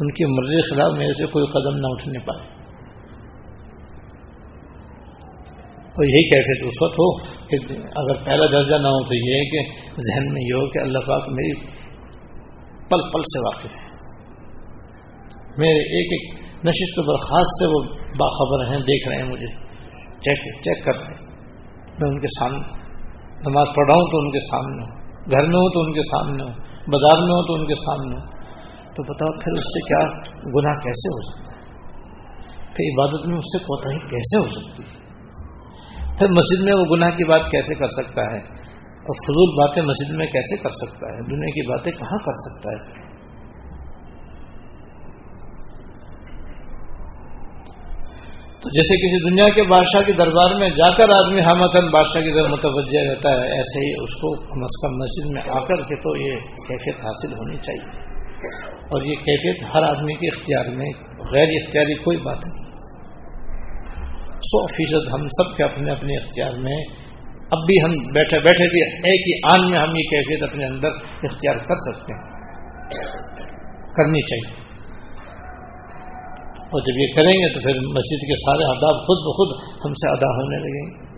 ان 0.00 0.10
کی 0.10 0.24
مرضی 0.24 0.74
خلاف 0.74 0.92
میرے 0.92 1.12
سے 1.12 1.26
کوئی 1.26 1.46
قدم 1.46 1.76
نہ 1.76 1.86
اٹھنے 1.86 2.18
پائے۔ 2.18 2.57
اور 5.98 6.06
یہی 6.06 6.28
کیفیت 6.28 6.66
اس 6.66 6.82
وقت 6.82 6.94
ہو 6.94 7.18
کہ 7.22 7.72
اگر 7.72 8.24
پہلا 8.24 8.46
درجہ 8.46 8.74
نہ 8.74 8.88
ہو 8.88 9.04
تو 9.04 9.14
یہ 9.14 9.34
ہے 9.34 9.44
کہ 9.44 9.72
ذہن 9.82 10.32
میں 10.32 10.42
یہ 10.42 10.54
ہو 10.54 10.70
کہ 10.70 10.78
اللہ 10.78 10.98
پاک 10.98 11.28
میری 11.28 11.60
پل 12.90 13.10
پل 13.12 13.22
سے 13.22 13.40
واقف 13.40 13.66
ہے۔ 13.66 13.88
میرے 15.58 15.78
ایک 15.78 16.12
ایک 16.12 16.44
نشست 16.64 16.98
و 16.98 17.02
برخاست 17.02 17.62
سے 17.62 17.68
وہ 17.68 17.82
باخبر 17.92 18.72
ہیں، 18.72 18.80
دیکھ 18.80 19.08
رہے 19.08 19.16
ہیں 19.16 19.24
مجھے۔ 19.24 19.46
چیک 20.20 20.60
چیک 20.62 20.84
کر 20.84 20.94
رہے 20.94 21.14
ہیں۔ 21.14 21.26
میں 22.00 22.10
ان 22.10 22.20
کے 22.20 22.26
سامنے 22.26 22.58
نماز 23.50 23.66
پڑھ 23.76 23.86
رہا 23.86 23.94
ہوں 23.94 24.10
تو 24.10 24.18
ان 24.18 24.30
کے 24.30 24.40
سامنے 24.40 24.82
ہوں۔ 24.82 24.96
گھر 25.30 25.46
میں 25.46 25.56
ہوں 25.56 25.70
تو 25.74 25.80
ان 25.80 25.92
کے 25.92 26.02
سامنے 26.02 26.42
ہوں۔ 26.42 26.52
بازار 26.86 27.22
میں 27.22 27.34
ہوں 27.34 27.46
تو 27.46 27.54
ان 27.54 27.66
کے 27.66 27.74
سامنے 27.74 28.16
ہوں۔ 28.16 28.26
تو 28.88 29.02
بتاؤ 29.02 29.38
پھر 29.38 29.52
اس 29.52 29.58
سے 29.58 29.88
کیا 29.88 29.98
گناہ 30.54 30.72
کیسے 30.72 31.08
ہو 31.08 31.20
سکتا 31.20 31.56
ہے؟ 31.56 31.62
پھر 32.76 32.84
عبادت 32.94 33.26
میں 33.26 33.38
اس 33.38 33.44
سے 33.44 33.58
کوتاہی 33.58 33.98
کیسے 33.98 34.38
ہو 34.38 34.60
سکتی 34.60 34.82
ہے؟ 34.82 35.07
پھر 36.18 36.28
مسجد 36.28 36.64
میں 36.64 36.72
وہ 36.72 36.96
گناہ 36.96 37.10
کی 37.10 37.24
بات 37.24 37.40
کیسے 37.50 37.74
کر 37.74 37.88
سکتا 37.88 38.22
ہے؟ 38.22 38.38
اور 38.78 39.14
فضول 39.14 39.54
باتیں 39.58 39.82
مسجد 39.82 40.16
میں 40.16 40.26
کیسے 40.26 40.56
کر 40.56 40.70
سکتا 40.70 41.06
ہے؟ 41.06 41.20
دنیا 41.20 41.50
کی 41.50 41.68
باتیں 41.68 41.92
کہاں 41.92 42.18
کر 42.26 42.32
سکتا 42.32 42.70
ہے؟ 42.70 43.08
تو 48.62 48.68
جیسے 48.68 48.94
کسی 48.94 49.30
دنیا 49.30 49.44
کے 49.54 49.62
بادشاہ 49.62 50.02
کے 50.02 50.12
دربار 50.12 50.54
میں 50.54 50.70
جا 50.70 50.94
کر 50.94 51.04
آدمی 51.04 51.40
ہمتن 51.40 51.86
بادشاہ 51.90 52.22
کی 52.22 52.32
طرف 52.32 52.50
متوجہ 52.50 53.10
رہتا 53.10 53.30
ہے، 53.30 53.56
ایسے 53.56 53.86
ہی 53.86 54.04
اس 54.04 54.14
کو 54.14 54.34
کم 54.34 54.62
از 54.62 54.80
کم 54.82 54.96
مسجد 54.96 55.34
میں 55.34 55.42
آ 55.50 55.64
کر 55.64 55.76
کے 55.76 55.94
تو 55.94 56.16
یہ 56.16 56.36
کیفیت 56.40 57.04
حاصل 57.04 57.32
ہونی 57.32 57.56
چاہیے۔ 57.56 58.08
اور 58.74 59.02
یہ 59.02 59.14
کیفیت 59.14 59.74
ہر 59.74 59.82
آدمی 59.82 60.14
کے 60.14 60.26
اختیار 60.26 60.64
میں، 60.76 60.90
غیر 61.32 61.48
اختیاری 61.62 61.94
کوئی 61.94 62.16
بات 62.16 62.38
نہیں۔ 62.46 62.67
سو 64.40 64.66
فیصد 64.66 65.08
ہم 65.12 65.26
سب 65.28 65.56
کے 65.56 65.64
اپنے 65.64 65.90
اپنے 65.90 66.16
اختیار 66.16 66.52
میں 66.52 66.76
اب 67.34 67.58
بھی 67.58 67.84
ہم 67.84 67.90
بیٹھے 67.90 68.38
بیٹھے 68.38 68.68
بھی 68.68 68.82
ایک 68.82 69.20
ہی 69.28 69.50
آن 69.52 69.70
میں 69.70 69.78
ہم 69.78 69.96
یہ 69.96 70.02
کیفیت 70.02 70.42
اپنے 70.42 70.66
اندر 70.66 70.88
اختیار 71.22 71.54
کر 71.54 71.92
سکتے 71.92 72.14
ہیں۔ 72.14 72.38
کرنی 73.96 74.20
چاہیے۔ 74.20 74.68
اور 76.58 76.80
جب 76.80 77.00
یہ 77.00 77.06
کریں 77.06 77.32
گے 77.32 77.54
تو 77.54 77.60
پھر 77.60 77.80
مسجد 77.80 78.20
کے 78.20 78.36
سارے 78.36 78.64
آداب 78.64 79.06
خود 79.06 79.18
بخود 79.18 79.76
ہم 79.86 79.92
سے 79.92 80.10
ادا 80.10 80.26
ہونے 80.26 80.56
لگیں۔ 80.56 80.98
گے 80.98 81.08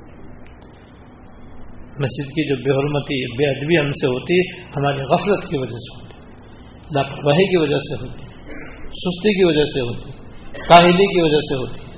مسجد 1.91 2.29
کی 2.31 2.49
جو 2.49 2.57
بے 2.57 2.79
حرمتی، 2.79 3.37
بے 3.37 3.45
ادبی 3.45 3.87
ہم 3.87 3.93
سے 3.93 4.07
ہوتی، 4.07 4.41
ہماری 4.49 5.05
غفلت 5.05 5.51
کی 5.51 5.59
وجہ 5.59 5.77
سے 5.77 6.03
ہوتی، 6.03 6.19
لاپرواہی 6.95 7.51
کی 7.51 7.57
وجہ 7.57 7.79
سے 7.79 8.05
ہوتی، 8.05 8.25
سستی 8.87 9.39
کی 9.39 9.45
وجہ 9.45 9.65
سے 9.65 9.81
ہوتی، 9.81 10.11
کاہلی 10.69 11.15
کی 11.15 11.23
وجہ 11.23 11.41
سے 11.41 11.57
ہوتی۔ 11.57 11.90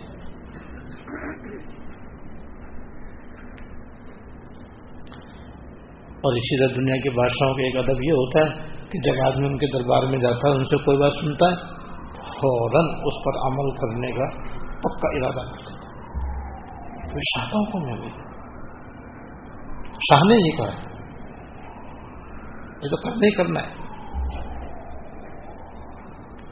اور 6.22 6.32
اسی 6.36 6.56
طرح 6.58 6.82
دنیا 6.82 6.96
کے 6.96 7.10
بادشاہوں 7.10 7.54
کا 7.54 7.62
ایک 7.62 7.76
ادب 7.76 8.02
یہ 8.04 8.12
ہوتا 8.12 8.40
ہے 8.40 8.66
کہ 8.90 8.98
جب 8.98 9.32
آدمی 9.32 9.46
ان 9.46 9.58
کے 9.58 9.78
دربار 9.78 10.02
میں 10.02 10.18
جاتا 10.20 10.50
ہے، 10.50 10.54
ان 10.54 10.64
سے 10.64 10.76
کوئی 10.76 10.98
بات 10.98 11.12
سنتا 11.12 11.50
ہے، 11.50 11.56
فوراً 12.12 12.84
اس 13.04 13.16
پر 13.24 13.38
عمل 13.46 13.70
کرنے 13.70 14.12
کا 14.12 14.24
پکا 14.78 15.08
ارادہ 15.08 15.50
کر 15.50 15.56
دیتا 15.56 15.72
ہے۔ 15.72 17.18
شاہوں 17.34 17.64
کو 17.64 17.86
میں 17.86 18.00
بھی 18.00 18.08
شاہ 19.90 20.20
نے 20.28 20.34
یہ 20.34 20.56
کہا، 20.56 20.92
یہ 22.82 22.90
تو 22.90 22.96
کرنا 22.96 23.26
ہی 23.26 23.30
کرنا 23.30 23.60
ہے۔ 23.60 23.82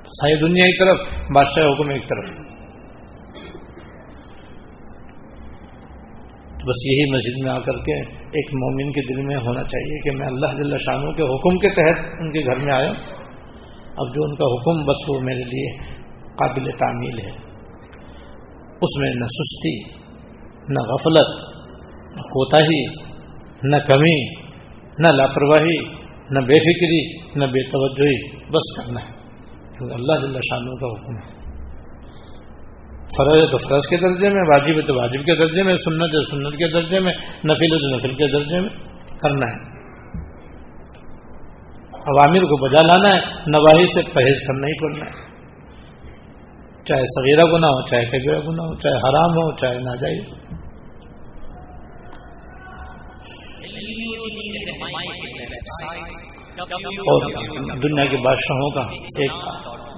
ساری 0.05 0.41
دنیا 0.41 0.65
ایک 0.65 0.79
طرف 0.79 1.07
بادشاہ 1.31 1.65
حکم 1.65 1.89
ایک 1.89 2.03
طرف۔ 2.03 2.50
بس 6.71 6.87
یہی 6.87 7.13
مسجد 7.13 7.45
میں 7.45 7.53
آ 7.53 7.55
کر 7.55 7.73
کے 7.73 8.01
ایک 8.21 8.55
مومن 8.55 8.93
کے 8.93 9.15
دل 9.15 9.27
میں 9.27 9.37
ہونا 9.37 9.63
چاہیے 9.63 10.11
کہ 10.11 10.17
میں 10.17 10.27
اللہ 10.27 10.47
جل 10.47 10.77
شاہوں 10.77 11.13
کے 11.13 11.23
حکم 11.23 11.59
کے 11.59 11.69
تحت 11.69 12.05
ان 12.21 12.33
کے 12.33 12.41
گھر 12.41 12.67
میں 12.67 12.75
آیا 12.75 13.21
اب 13.97 14.07
جو 14.15 14.25
ان 14.25 14.35
کا 14.37 14.45
حکم 14.45 14.91
بس 14.91 15.09
وہ 15.09 15.21
میرے 15.21 15.45
لیے 15.45 15.77
قابل 16.25 16.71
تعمیل 16.71 17.19
ہے۔ 17.19 17.51
اس 18.83 18.99
میں 18.99 19.11
نہ 19.15 19.25
سستی، 19.25 19.81
نہ 20.69 20.93
غفلت، 20.93 21.43
نہ 22.11 22.23
کوتاہی، 22.23 22.87
نہ 23.63 23.77
کمی، 23.87 24.35
نہ 24.99 25.09
لاپرواہی، 25.09 25.79
نہ 26.31 26.41
بے 26.41 26.59
فکری، 26.59 27.19
نہ 27.39 27.45
بے 27.45 27.69
توجہی، 27.69 28.37
بس 28.37 28.77
کرنا 28.77 29.01
ہے۔ 29.01 29.21
کیونکہ 29.79 29.95
اللہ 29.95 30.13
جل 30.13 30.33
شاہوں 30.33 30.77
کا 30.77 30.87
حکم 30.87 31.17
ہے۔ 31.17 31.40
فرض 33.17 33.43
ہے 33.43 33.51
تو 33.51 33.59
فرض 33.59 33.89
کے 33.91 33.97
درجے 33.97 34.35
میں، 34.35 34.43
واجب 34.43 34.77
ہے 34.77 34.83
تو 34.83 34.95
واجب 34.97 35.25
کے 35.25 35.35
درجے 35.37 35.63
میں، 35.63 35.75
سنت 35.75 36.15
ہے 36.15 36.31
سنت 36.31 36.53
کے 36.53 36.73
درجے 36.73 37.01
میں، 37.01 37.13
نفل 37.45 37.73
ہے 37.73 37.79
تو 37.79 37.97
نفل 37.97 38.15
کے 38.15 38.39
درجے 38.39 38.61
میں 38.61 38.69
کرنا 39.23 39.47
ہے۔ 39.47 39.71
عوامر 41.93 42.43
کو 42.43 42.69
بجا 42.69 42.83
لانا 42.87 43.15
ہے، 43.15 43.21
نواحی 43.47 43.87
سے 43.87 44.13
پرہیز 44.15 44.47
کرنا 44.47 44.67
ہی 44.67 44.81
پڑنا 44.81 45.11
ہے۔ 45.11 45.31
چاہے 46.85 47.03
سغیرہ 47.03 47.45
گنا 47.45 47.67
ہو، 47.67 47.87
چاہے 47.87 48.05
کبیرہ 48.05 48.39
گنا 48.39 48.63
ہو، 48.63 48.75
چاہے 48.75 48.95
حرام 48.95 49.31
ہو، 49.31 49.57
چاہے 49.57 49.79
ناجائز۔ 49.79 50.25
اور 56.91 57.31
دنیا 57.83 58.05
کے 58.05 58.17
بادشاہوں 58.17 58.71
کا 58.71 58.81
ایک، 59.19 59.31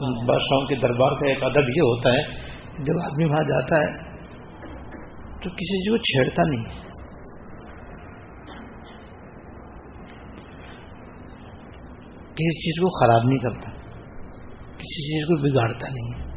بادشاہوں 0.03 0.67
کے 0.67 0.75
دربار 0.75 1.11
کا 1.11 1.29
ایک 1.29 1.45
ادب 1.45 1.69
یہ 1.69 1.83
ہوتا 1.83 2.11
ہے 2.11 2.52
جب 2.79 2.95
آدمی 3.03 3.25
وہاں 3.25 3.45
جاتا 3.45 3.77
ہے 3.77 4.13
تو 5.43 5.51
کسی 5.51 5.79
چیز 5.79 5.91
کو 5.91 5.97
چھیڑتا 5.97 6.49
نہیں 6.51 6.83
کسی 12.33 12.59
چیز 12.59 12.83
کو 12.83 12.89
خراب 12.89 13.29
نہیں 13.29 13.39
کرتا۔ 13.39 13.71
کسی 14.77 15.03
چیز 15.03 15.27
کو 15.27 15.37
بگاڑتا 15.43 15.89
نہیں 15.89 16.33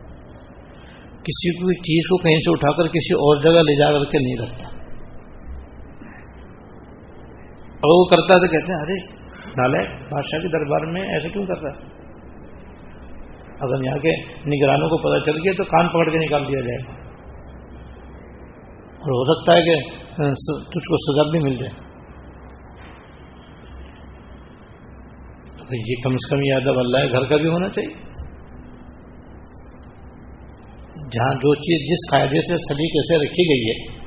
کسی 1.21 1.57
کو 1.57 1.73
چیز 1.73 2.07
کو 2.07 2.17
کہیں 2.17 2.35
سے 2.35 2.51
اٹھا 2.51 2.71
کر 2.71 2.87
کسی 2.87 3.13
اور 3.13 3.41
جگہ 3.41 3.63
لے 3.63 3.79
جا 3.79 3.91
کر 3.91 4.05
کے 4.05 4.17
نہیں 4.17 4.47
رکھتا۔ 4.47 4.67
اور 7.75 8.01
وہ 8.01 8.05
کرتا 8.05 8.37
تو 8.37 8.47
کہتے 8.47 8.73
ہیں، 8.73 8.79
ارے، 8.81 9.15
نالے، 9.49 9.93
بادشاہ 9.93 10.39
کے 10.39 10.47
دربار 10.47 10.91
میں 10.91 11.01
ایسے 11.01 11.29
کیوں 11.29 11.45
کرتا 11.45 11.69
ہے؟ 11.69 11.94
اگر 13.61 13.83
یہاں 13.83 13.97
کے 13.97 14.23
نگرانوں 14.31 14.89
کو 14.89 14.97
پتہ 14.97 15.31
چل 15.31 15.37
گیا 15.37 15.51
تو 15.57 15.63
کان 15.63 15.87
پکڑ 15.87 16.11
کے 16.11 16.17
نکال 16.17 16.47
دیا 16.47 16.61
جائے 16.61 16.83
گا۔ 16.83 17.05
اور 18.93 19.11
ہو 19.11 19.23
سکتا 19.23 19.57
ہے 19.57 19.63
کہ 19.63 19.75
تجھ 20.61 20.87
کو 20.89 21.13
سزا 21.13 21.31
بھی 21.31 21.39
مل 21.39 21.55
جائے۔ 21.55 21.85
یہ 25.89 25.95
کم 26.03 26.11
از 26.11 26.29
کم 26.29 26.37
یہ 26.43 26.53
ادب 26.53 26.79
اللہ 26.79 26.97
گھر 27.11 27.25
کا 27.25 27.37
بھی 27.37 27.49
ہونا 27.49 27.69
چاہیے۔ 27.69 27.93
جہاں 31.11 31.33
جو 31.33 31.55
چیز 31.55 31.91
جس 31.91 32.11
قاعدے 32.11 32.41
سے 32.41 32.55
سلیقے 32.55 33.01
سے 33.01 33.17
رکھی 33.17 33.43
گئی 33.49 33.69
ہے، 33.69 34.05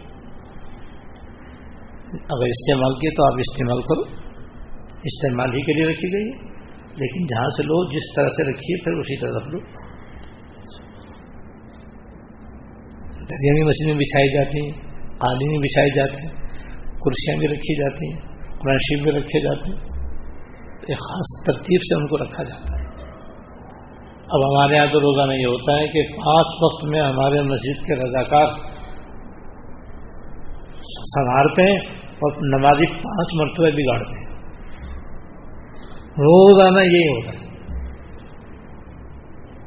اگر 2.08 2.46
استعمال 2.46 2.94
کیے 2.94 3.10
تو 3.10 3.24
آپ 3.24 3.38
استعمال 3.38 3.82
کرو۔ 3.82 4.28
استعمال 5.04 5.54
ہی 5.54 5.62
کے 5.62 5.72
لیے 5.72 5.86
رکھی 5.86 6.12
گئی 6.12 6.28
ہے۔ 6.28 6.57
لیکن 6.98 7.26
جہاں 7.26 7.48
سے 7.48 7.62
لو 7.62 7.96
جس 7.96 8.14
طرح 8.16 8.28
سے 8.28 8.42
رکھیے، 8.50 8.84
پھر 8.84 8.92
اسی 8.92 9.20
طرح 9.20 9.30
رکھ 9.30 9.48
لو۔ 9.48 9.58
دریا 13.22 13.64
مچھلیاں 13.66 13.98
بچھائی 13.98 14.34
جاتی 14.34 14.60
ہیں 14.60 14.72
قالین 15.18 15.60
بچھائی 15.60 15.90
جاتی 15.90 16.26
ہیں، 16.26 16.34
کرسیاں 16.92 17.38
بھی 17.38 17.48
رکھی 17.48 17.74
جاتی 17.82 18.12
ہیں، 18.12 18.38
قرآن 18.58 18.78
شریف 18.78 19.02
بھی 19.02 19.10
رکھے 19.10 19.40
جاتے 19.40 19.76
ہیں۔ 19.76 19.98
ایک 20.88 20.98
خاص 20.98 21.46
ترتیب 21.46 21.80
سے 21.82 21.96
ان 21.96 22.06
کو 22.06 22.16
رکھا 22.18 22.44
جاتا 22.44 22.80
ہے۔ 22.80 22.88
اب 24.30 24.52
ہمارے 24.52 24.76
یہاں 24.76 24.86
تو 24.86 25.00
روزانہ 25.00 25.32
یہ 25.32 25.46
ہوتا 25.46 25.72
ہے 25.72 25.86
کہ 25.86 26.02
پانچ 26.02 26.46
وقت 26.62 26.84
میں 26.84 27.00
ہمارے 27.00 27.42
مسجد 27.42 27.86
کے 27.86 27.94
رضاکار 27.94 28.46
سنوارتے 30.82 31.62
ہیں 31.62 31.78
اور 32.08 32.32
نمازی 32.36 32.86
پانچ 32.86 33.28
مرتبہ 33.34 33.76
بگاڑتے 33.76 34.30
ہیں۔ 34.30 34.37
روزانہ 36.18 36.78
یہی 36.78 37.08
ہوتا 37.08 37.30
ہے۔ 37.30 37.48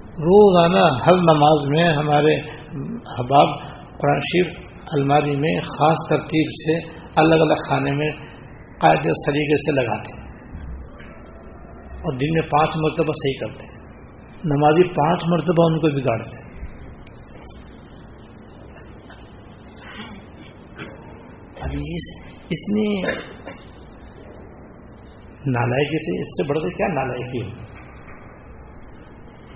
روزانہ 0.07 1.03
ہر 1.03 1.13
نماز 1.13 1.65
میں 1.65 1.93
ہمارے 1.93 2.39
حباب 2.95 3.59
قرآن 3.87 4.19
شریف 4.19 4.47
الماری 4.93 5.35
میں 5.35 5.61
خاص 5.61 6.09
ترتیب 6.09 6.51
سے 6.51 6.97
الگ 7.17 7.35
الگ 7.35 7.53
کھانے 7.53 7.91
میں 7.91 8.11
قاعدے 8.81 9.09
طریقے 9.09 9.57
سے 9.57 9.71
لگاتے 9.71 10.21
ہیں۔ 10.21 10.21
اور 11.91 12.17
دن 12.17 12.33
میں 12.33 12.41
پانچ 12.41 12.69
مرتبہ 12.75 13.11
صحیح 13.11 13.33
کرتے 13.39 13.65
ہیں۔ 13.65 13.81
نمازی 14.45 14.83
پانچ 14.83 15.23
مرتبہ 15.29 15.65
ان 15.65 15.79
کو 15.79 15.87
بگاڑتے 15.87 16.35
ہیں۔ 16.35 16.51
ابھی 21.61 21.95
اس 22.49 22.73
میں 22.73 23.01
نالائکی 25.45 25.97
سے، 25.97 26.21
اس 26.21 26.27
سے 26.27 26.49
بڑھ 26.49 26.59
کر 26.59 26.77
کیا 26.77 26.87
نالائکی 26.87 27.41
ہو 27.41 27.71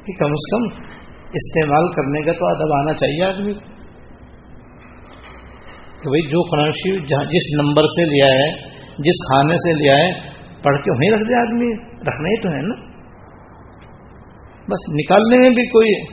کہ 0.06 0.14
کم 0.14 0.26
از 0.26 0.52
کم 0.52 0.86
استعمال 1.34 1.92
کرنے 1.92 2.22
کا 2.22 2.32
تو 2.32 2.48
ادب 2.48 2.82
آنا 2.82 2.94
چاہیے 2.94 3.24
آدمی 3.24 3.54
کہ 5.84 6.10
بھائی 6.10 6.30
جو 6.30 6.42
قرآن 6.42 6.72
شریف 6.72 7.02
جس 7.04 7.60
نمبر 7.60 7.84
سے 7.84 8.06
لیا 8.06 8.26
ہے، 8.26 8.70
جس 8.98 9.28
کھانے 9.28 9.54
سے 9.54 9.84
لیا 9.84 9.94
ہے، 9.94 10.30
پڑھ 10.64 10.78
کے 10.78 10.92
وہیں 10.92 11.12
رکھ 11.12 11.24
دے 11.24 11.40
آدمی، 11.40 11.82
رکھنا 11.84 12.28
ہی 12.28 12.42
تو 12.42 12.50
ہے 12.50 12.62
نا۔ 12.62 12.86
بس 14.64 14.90
نکالنے 14.90 15.38
میں 15.38 15.50
بھی 15.56 15.68
کوئی 15.68 16.04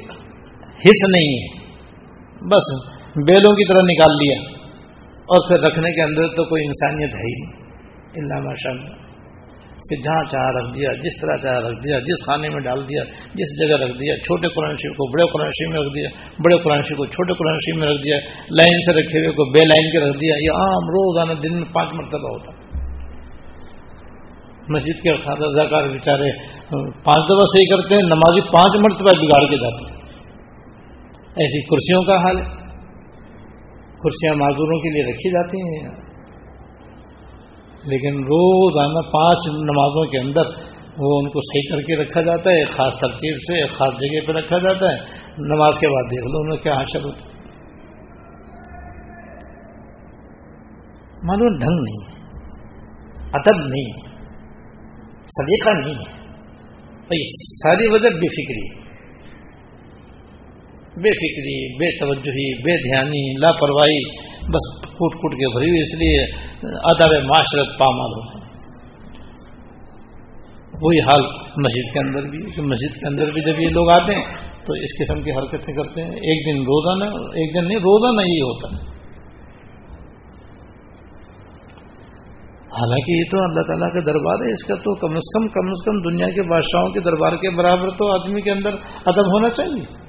حص 0.68 1.16
نہیں 1.16 1.42
ہے۔ 1.42 1.66
بس 2.40 2.88
بیلوں 3.16 3.56
کی 3.56 3.72
طرح 3.72 3.80
نکال 3.82 4.12
لیا۔ 4.12 4.58
اور 5.12 5.48
پھر 5.48 5.60
رکھنے 5.60 5.94
کے 5.94 6.02
اندر 6.02 6.26
تو 6.28 6.44
کوئی 6.44 6.66
انسانیت 6.66 7.14
ہے 7.14 7.20
ہی 7.20 7.44
نہیں۔ 7.44 7.62
اللہ 8.16 8.48
ماشاء 8.48 8.70
اللہ 8.70 9.11
کہ 9.82 9.96
جہاں 9.96 10.24
چاہ 10.24 10.48
رکھ 10.48 10.74
دیا، 10.74 10.88
جس 10.92 11.20
طرح 11.20 11.36
چاہ 11.36 11.58
رکھ 11.58 11.84
دیا، 11.84 11.98
جس 11.98 12.26
خانے 12.26 12.48
میں 12.48 12.60
ڈال 12.60 12.84
دیا، 12.84 13.02
جس 13.34 13.50
جگہ 13.58 13.76
رکھ 13.84 13.92
دیا، 13.92 14.16
چھوٹے 14.16 14.54
قرآن 14.54 14.74
شریف 14.74 14.96
کو 14.96 15.12
بڑے 15.12 15.24
قرآن 15.32 15.48
شریف 15.48 15.72
میں 15.72 15.80
رکھ 15.80 15.94
دیا، 15.94 16.08
بڑے 16.38 16.56
قرآن 16.62 16.82
شریف 16.82 16.98
کو 16.98 17.06
چھوٹے 17.06 17.32
قرآن 17.32 17.54
شریف 17.54 17.78
میں 17.78 17.88
رکھ 17.88 18.04
دیا، 18.04 18.18
لائن 18.50 18.78
سے 18.80 18.92
رکھے 18.92 19.18
ہوئے 19.18 19.32
کو 19.32 19.44
بے 19.44 19.64
لائن 19.64 19.92
کے 19.92 19.98
رکھ 19.98 20.18
دیا، 20.20 20.34
یہ 20.34 20.50
عام 20.50 20.84
روزانہ 20.88 21.40
دن 21.40 21.52
میں 21.52 21.74
پانچ 21.74 21.92
مرتبہ 21.92 22.30
ہوتا 22.30 22.52
مسجد 24.70 25.02
کے 25.02 25.16
خاطر 25.16 25.42
رضاکار 25.42 25.88
بیچارے 25.88 26.30
پانچ 27.04 27.24
دفعہ 27.26 27.46
صحیح 27.46 27.76
کرتے 27.76 27.94
ہیں، 27.94 28.08
نمازی 28.08 28.40
پانچ 28.40 28.84
مرتبہ 28.84 29.20
بگاڑ 29.20 29.50
کے 29.50 29.56
جاتے 29.56 29.94
ہیں۔ 29.94 30.02
ایسی 31.36 31.60
کرسیوں 31.62 32.02
کا 32.02 32.16
حال 32.16 32.38
ہے۔ 32.38 32.62
کرسیاں 34.02 34.34
معذوروں 34.34 34.78
کے 34.78 34.90
لیے 34.90 35.02
رکھی 35.02 35.30
جاتی 35.30 35.60
ہیں۔ 35.60 36.11
لیکن 37.84 38.18
روزانہ 38.24 39.00
پانچ 39.10 39.48
نمازوں 39.54 40.04
کے 40.06 40.18
اندر 40.18 40.50
وہ 40.98 41.18
ان 41.18 41.28
کو 41.30 41.40
صحیح 41.40 41.68
کر 41.70 41.82
کے 41.82 41.96
رکھا 41.96 42.20
جاتا 42.20 42.50
ہے، 42.50 42.58
ایک 42.58 42.70
خاص 42.70 42.94
ترتیب 43.00 43.36
سے، 43.36 43.60
ایک 43.60 43.72
خاص 43.72 43.94
جگہ 43.94 44.26
پہ 44.26 44.32
رکھا 44.32 44.58
جاتا 44.58 44.90
ہے۔ 44.92 44.98
نماز 45.48 45.78
کے 45.80 45.88
بعد 45.88 46.10
دیکھ 46.10 46.26
لو 46.26 46.40
انہیں 46.40 46.62
کیا 46.62 46.74
حاصل 46.74 47.04
ہوتا 47.04 47.30
معلوم 51.22 51.58
ڈھنگ 51.58 51.82
نہیں 51.82 51.98
ہے، 52.02 52.12
ادب 53.32 53.58
نہیں 53.66 53.90
ہے 53.90 54.10
سلیقہ 55.34 55.78
نہیں 55.80 55.98
ہے۔ 56.00 56.20
ساری 57.62 57.86
وجہ 57.92 58.08
بے 58.08 58.28
فکری 58.28 58.68
بے 60.96 61.10
فکری، 61.10 61.58
بے 61.78 61.88
توجہی، 61.98 62.46
بے 62.62 62.76
دھیانی، 62.82 63.20
لاپرواہی، 63.40 64.00
بس 64.46 64.66
کوٹ 65.02 65.18
کوٹ 65.22 65.34
کے 65.34 65.50
بھری 65.56 65.70
ہوئی، 65.70 65.82
اس 65.82 65.98
لیے 66.00 66.22
ادب 66.92 67.18
معاشرت 67.24 67.78
پامال 67.80 68.16
ہوتے 68.20 68.36
ہیں 68.36 68.40
وہی 70.82 71.00
حال 71.08 71.24
مسجد 71.64 71.90
کے 71.94 72.00
اندر 72.00 72.30
بھی 72.30 72.38
کہ 72.54 72.62
مسجد 72.62 72.94
کے 72.94 73.08
اندر 73.08 73.30
بھی 73.32 73.42
جب 73.42 73.60
یہ 73.60 73.68
لوگ 73.68 73.90
آتے 73.90 74.14
ہیں، 74.14 74.24
تو 74.66 74.74
اس 74.84 74.94
قسم 74.98 75.20
کی 75.22 75.30
حرکتیں 75.30 75.74
کرتے 75.74 76.02
ہیں۔ 76.02 76.22
ایک 76.30 76.40
دن 76.46 76.58
روزانہ، 76.62 77.04
ایک 77.40 77.54
دن 77.54 77.68
نہیں، 77.68 77.78
روزانہ 77.78 78.24
یہ 78.28 78.42
ہوتا 78.48 78.70
ہے۔ 78.72 78.80
حالانکہ 82.76 83.12
یہ 83.12 83.24
تو 83.30 83.40
اللہ 83.42 83.66
تعالیٰ 83.68 83.88
کا 83.94 84.00
دربار 84.06 84.44
ہے، 84.46 84.52
اس 84.52 84.64
کا 84.64 84.74
تو 84.74 84.94
کم 84.94 85.14
از 85.14 85.32
کم 85.34 85.48
کم 85.48 85.70
از 85.70 85.84
کم 85.84 85.98
دنیا 86.10 86.28
کے 86.34 86.42
بادشاہوں 86.42 86.90
کے 86.92 87.00
دربار 87.00 87.36
کے 87.36 87.50
برابر 87.50 87.90
تو 87.90 88.12
آدمی 88.12 88.40
کے 88.40 88.50
اندر 88.50 88.80
ادب 89.06 89.34
ہونا 89.34 89.48
چاہیے۔ 89.48 90.01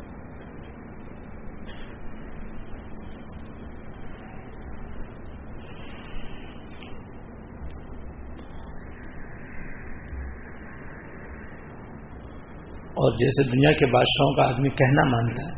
اور 13.04 13.12
جیسے 13.12 13.44
دنیا 13.44 13.72
کے 13.72 13.86
بادشاہوں 13.86 14.34
کا 14.34 14.44
آدمی 14.44 14.70
کہنا 14.70 15.04
مانتا 15.04 15.44
ہے 15.44 15.54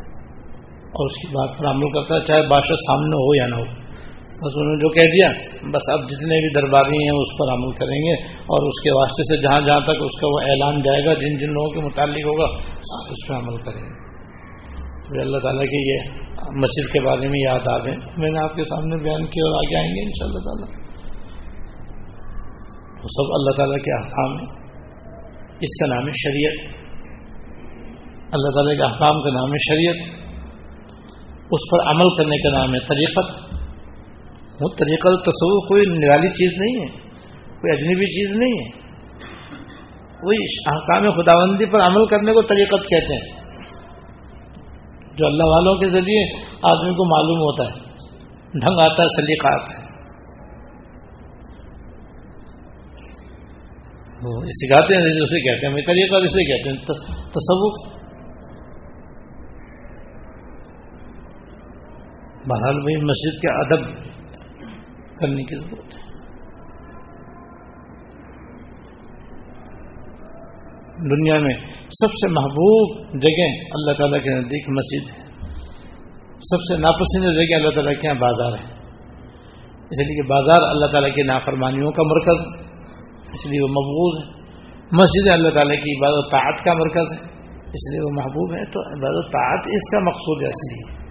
اور 0.86 1.06
اس 1.10 1.16
کی 1.22 1.28
بات 1.28 1.58
پر 1.60 1.66
عمل 1.66 1.90
کرتا 1.90 2.16
ہے، 2.16 2.24
چاہے 2.24 2.42
بادشاہ 2.42 2.76
سامنے 2.88 3.16
ہو 3.16 3.36
یا 3.36 3.48
نہ 3.48 3.56
ہو۔ 3.56 3.86
بس 4.36 4.54
انہوں 4.56 4.74
نے 4.74 4.78
جو 4.78 4.90
کہہ 4.90 5.10
دیا، 5.10 5.30
بس 5.72 5.82
اب 5.94 6.10
جتنے 6.10 6.36
بھی 6.42 6.62
درباری 6.62 6.98
ہیں 6.98 7.22
اس 7.22 7.38
پر 7.40 7.54
عمل 7.54 7.72
کریں 7.72 8.00
گے 8.00 8.14
اور 8.34 8.68
اس 8.68 8.84
کے 8.84 8.92
واسطے 9.00 9.24
سے 9.24 9.42
جہاں 9.42 9.68
جہاں 9.68 9.80
تک 9.80 9.90
اس 9.90 10.22
کا 10.22 10.28
وہ 10.28 10.40
اعلان 10.40 10.82
جائے 10.82 11.06
گا، 11.06 11.14
جن 11.14 11.38
جن 11.38 11.54
لوگوں 11.54 11.70
کے 11.70 11.80
متعلق 11.80 12.26
ہوگا 12.26 12.46
آپ 12.70 13.12
اس 13.12 13.28
پہ 13.28 13.34
عمل 13.34 13.58
کریں 13.58 13.82
گے۔ 13.82 14.06
اللہ 15.22 15.38
تعالیٰ 15.38 15.64
کی 15.64 15.94
یہ 15.94 16.00
مسجد 16.52 16.94
کے 16.94 17.06
بارے 17.06 17.28
میں 17.28 17.40
یاد 17.46 17.68
آ 17.74 17.78
گئے۔ 17.78 17.96
میں 18.18 18.32
نے 18.32 18.40
آپ 18.40 18.56
کے 18.56 18.64
سامنے 18.64 18.96
بیان 19.04 19.26
کیا 19.26 19.44
اور 19.46 19.54
آگے 19.54 19.78
آئیں 19.78 19.96
گے 19.96 20.02
ان 20.02 20.10
شاء 20.10 20.26
اللہ 20.26 20.40
تعالیٰ۔ 20.40 20.86
وہ 22.92 23.08
سب 23.08 23.34
اللہ 23.34 23.52
تعالیٰ 23.58 23.84
کے 23.84 23.98
احکام 23.98 24.32
ہیں۔ 24.38 24.66
اس 25.62 25.80
کا 25.80 25.96
نام 25.96 26.06
ہے 26.06 26.12
شریعت۔ 26.12 26.85
اللہ 28.36 28.50
تعالیٰ 28.50 28.78
کے 28.78 28.84
احکام 28.84 29.24
کا 29.24 29.30
نام 29.30 29.52
ہے 29.52 29.58
شریعت، 29.70 30.20
اس 31.52 31.72
پر 31.72 31.90
عمل 31.90 32.18
کرنے 32.18 32.38
کا 32.38 32.60
نام 32.60 32.74
ہے 32.74 32.80
طریقت۔ 32.80 33.56
وہ 34.62 34.70
طریقہ 34.70 35.08
تصور 35.08 35.68
کوئی 35.68 35.86
نرالی 35.86 36.30
چیز 36.30 36.52
نہیں 36.64 36.84
ہے، 36.84 37.10
کوئی 37.48 37.78
اجنبی 37.78 38.06
چیز 38.06 38.42
نہیں 38.42 38.52
ہے۔ 38.52 38.86
وہی 40.24 40.38
احکام 40.68 41.22
خداوندی 41.22 41.66
پر 41.66 41.80
عمل 41.80 42.06
کرنے 42.06 42.34
کو 42.34 42.42
طریقت 42.42 42.90
کہتے 42.90 43.14
ہیں۔ 43.14 43.46
جو 45.16 45.26
اللہ 45.26 45.44
والوں 45.44 45.76
کے 45.76 45.88
ذریعے 45.88 46.46
آدمی 46.52 46.94
کو 46.94 47.06
معلوم 47.06 47.40
ہوتا 47.40 47.64
ہے، 47.64 47.84
ڈھنگ 48.60 48.80
آتا 48.80 49.04
ہے، 49.04 49.22
سلیقہ 49.22 49.48
آتا 49.48 49.80
ہے۔ 49.80 49.86
وہ 54.24 54.42
سکھاتے 54.42 54.96
ہیں 54.96 55.02
اسے 55.02 55.40
کہتے 55.40 55.68
ہیں، 55.68 55.76
طریقہ 55.76 56.16
اسے 56.16 56.58
کہتے 56.58 56.70
ہیں 56.70 56.86
تصور 57.30 57.95
بہرحال 62.48 62.80
بھائی 62.80 63.04
مسجد 63.04 63.42
کے 63.42 63.54
ادب 63.54 64.06
کرنے 65.22 65.44
کی 65.44 65.60
ضرورت 65.60 65.96
ہے۔ 65.96 66.06
دنیا 71.10 71.40
میں 71.40 71.54
سب 71.82 72.08
سے 72.08 72.28
محبوب 72.28 73.04
جگہ 73.22 73.66
اللہ 73.72 73.94
تعالیٰ 73.94 74.24
کے 74.24 74.30
نزدیک 74.30 74.70
مسجد 74.70 75.18
ہے 75.18 75.26
سب 76.36 76.58
سے 76.58 76.78
ناپسندیدہ 76.78 77.34
جگہ 77.34 77.56
اللہ 77.56 77.70
تعالیٰ 77.70 77.94
کے 77.94 78.08
یہاں 78.08 78.16
بازار 78.16 78.52
ہے۔ 78.52 78.76
اس 79.90 80.00
لیے 80.00 80.24
کہ 80.24 80.30
بازار 80.30 80.62
اللہ 80.70 80.86
تعالیٰ 80.86 81.16
کی 81.16 81.22
نافرمانیوں 81.22 81.92
کا 81.92 82.04
مرکز 82.04 82.62
اس 83.34 83.48
لیے 83.48 83.62
وہ 83.62 83.68
مقبول 83.68 84.24
ہے۔ 84.24 84.42
مسجد 84.92 85.30
اللہ 85.30 85.50
تعالیٰ 85.50 85.76
کی 85.76 85.98
عبادت 85.98 86.32
طاعت 86.32 86.64
کا 86.66 86.74
مرکز 86.74 87.14
ہے۔ 87.14 87.36
اس 87.62 87.92
لیے 87.92 88.02
وہ 88.02 88.12
محبوب 88.12 88.56
ہے۔ 88.56 88.66
تو 88.66 88.80
عبادت 88.80 89.26
طاعت 89.26 89.60
اس 89.66 89.92
کا 89.92 90.00
مقصود 90.00 90.44
ہے۔ 90.44 90.50
اس 90.50 90.74
لیے 90.74 91.05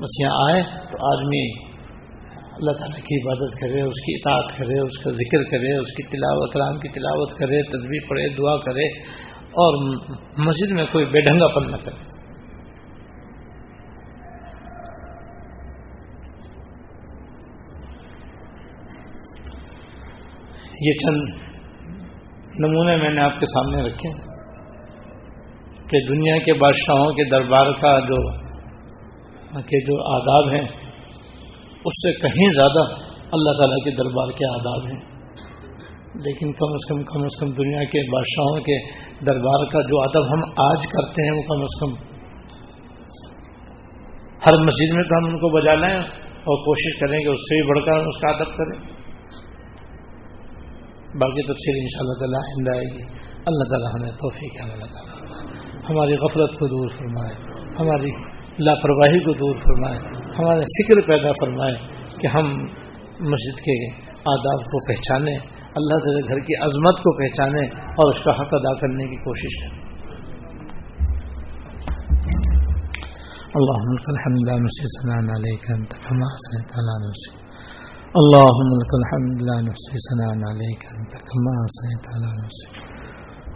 بس 0.00 0.20
یہاں 0.20 0.50
آئے 0.50 0.62
تو 0.62 1.06
آدمی 1.12 1.68
اللہ 2.58 2.72
تعالیٰ 2.72 3.00
کی 3.02 3.16
عبادت 3.16 3.60
کرے، 3.60 3.80
اس 3.80 4.00
کی 4.00 4.14
اطاعت 4.14 4.58
کرے، 4.58 4.80
اس 4.80 4.98
کا 5.04 5.10
ذکر 5.10 5.42
کرے، 5.42 5.76
اس 5.76 5.96
کی 5.96 6.02
تلاوت 6.02 6.52
کرام 6.52 6.78
کی 6.78 6.88
تلاوت 6.88 7.32
کرے 7.38 7.62
تصویر 7.62 8.08
پڑھے، 8.08 8.28
دعا 8.28 8.56
کرے 8.56 8.86
اور 9.62 9.96
مسجد 10.38 10.70
میں 10.70 10.84
کوئی 10.84 11.04
بے 11.04 11.20
ڈھنگا 11.20 11.48
پن 11.54 11.70
نہ 11.70 11.76
کرے۔ 11.76 12.06
یہ 20.80 20.92
چند 21.04 21.22
نمونے 22.58 22.96
میں 22.96 23.10
نے 23.10 23.20
آپ 23.20 23.38
کے 23.40 23.46
سامنے 23.46 23.82
رکھے 23.82 24.10
کہ 25.90 26.06
دنیا 26.08 26.36
کے 26.38 26.52
بادشاہوں 26.52 27.12
کے 27.12 27.24
دربار 27.30 27.72
کا 27.72 27.98
جو 28.00 28.47
کے 29.52 29.80
جو 29.80 30.14
آداب 30.14 30.54
ہیں، 30.54 30.68
اس 31.84 31.92
سے 31.92 32.12
کہیں 32.12 32.52
زیادہ 32.52 32.94
اللہ 33.32 33.52
تعالیٰ 33.52 33.84
کے 33.84 33.90
دربار 33.90 34.26
کے 34.26 34.54
آداب 34.54 34.86
ہیں۔ 34.86 35.18
لیکن 36.14 36.52
کم 36.52 36.72
از 36.72 36.88
کم 36.88 37.02
کم 37.02 37.22
از 37.22 37.40
کم 37.40 37.46
دنیا 37.46 37.84
کے 37.84 38.12
بادشاہوں 38.12 38.60
کے 38.60 38.90
دربار 39.26 39.66
کا 39.66 39.80
جو 39.80 40.00
ادب 40.00 40.32
ہم 40.32 40.42
آج 40.56 40.86
کرتے 40.86 41.22
ہیں، 41.22 41.30
وہ 41.30 41.42
کم 41.42 41.62
از 41.62 41.80
کم 41.80 42.08
ہر 44.46 44.56
مسجد 44.56 44.94
میں 44.94 45.02
تو 45.02 45.18
ہم 45.18 45.24
ان 45.24 45.38
کو 45.38 45.60
بجا 45.60 45.74
لیں 45.74 45.98
اور 46.22 46.64
کوشش 46.64 46.98
کریں 46.98 47.18
کہ 47.18 47.28
اس 47.28 47.38
سے 47.38 47.62
بھی 47.62 47.68
بڑھ 47.68 47.84
کر 47.84 48.06
اس 48.06 48.20
کا 48.20 48.30
ادب 48.30 48.56
کریں۔ 48.56 48.98
باقی 51.14 51.42
تفصیل 51.42 51.80
ان 51.80 51.88
شاء 51.88 52.00
اللہ 52.00 52.18
تعالیٰ 52.18 52.40
آئندہ 52.42 52.76
آئے 52.76 52.84
گی۔ 52.84 53.02
اللہ 53.46 53.64
تعالیٰ 53.68 53.88
ہمیں 53.94 54.10
توفیق 54.10 54.60
ہے 54.60 54.72
اللہ 54.72 54.84
تعالیٰ 54.84 55.18
ہماری 55.90 56.12
غفلت 56.12 56.52
کو 56.52 56.66
دور 56.66 56.88
فرمائے۔ 56.88 57.34
ہماری 57.80 58.37
لاپرواہی 58.66 59.18
کو 59.24 59.32
دور 59.40 59.58
فرمائے 59.64 59.98
ہمارے 60.38 60.62
فکر 60.76 61.00
پیدا 61.08 61.32
فرمائے 61.40 61.74
کہ 62.20 62.30
ہم 62.36 62.48
مسجد 63.32 63.60
کے 63.66 63.76
آداب 64.32 64.64
کو 64.70 64.80
پہچانیں 64.86 65.36
اللہ 65.80 66.00
تعالی 66.06 66.22
گھر 66.28 66.40
کی 66.48 66.56
عظمت 66.66 67.02
کو 67.04 67.12
پہچانیں 67.18 67.66
اور 68.02 68.14
اس 68.14 68.22
کا 68.24 68.34
حق 68.38 68.54
ادا 68.58 68.72
کرنے 68.80 69.06
کی 69.12 69.18
کوشش 69.26 69.58
کریں۔ 69.60 69.76
اللهم 73.58 73.92
لك 73.98 74.08
الحمد 74.14 74.42
لا 74.48 74.56
نحصي 74.62 74.88
ثناء 74.94 75.20
عليك 75.36 75.70
انت 75.74 75.92
كما 76.06 76.26
اثنيت 76.38 76.72
على 76.80 76.96
نفسك 77.04 77.34
اللهم 78.22 78.74
لك 78.80 78.92
الحمد 78.98 79.44
لا 79.48 79.56
نحصي 79.68 80.02
ثناء 80.08 80.32
عليك 80.50 80.82
انت 80.96 81.14
كما 81.30 81.54
اثنيت 81.68 82.10
على 82.14 82.32
نفسك 82.40 82.74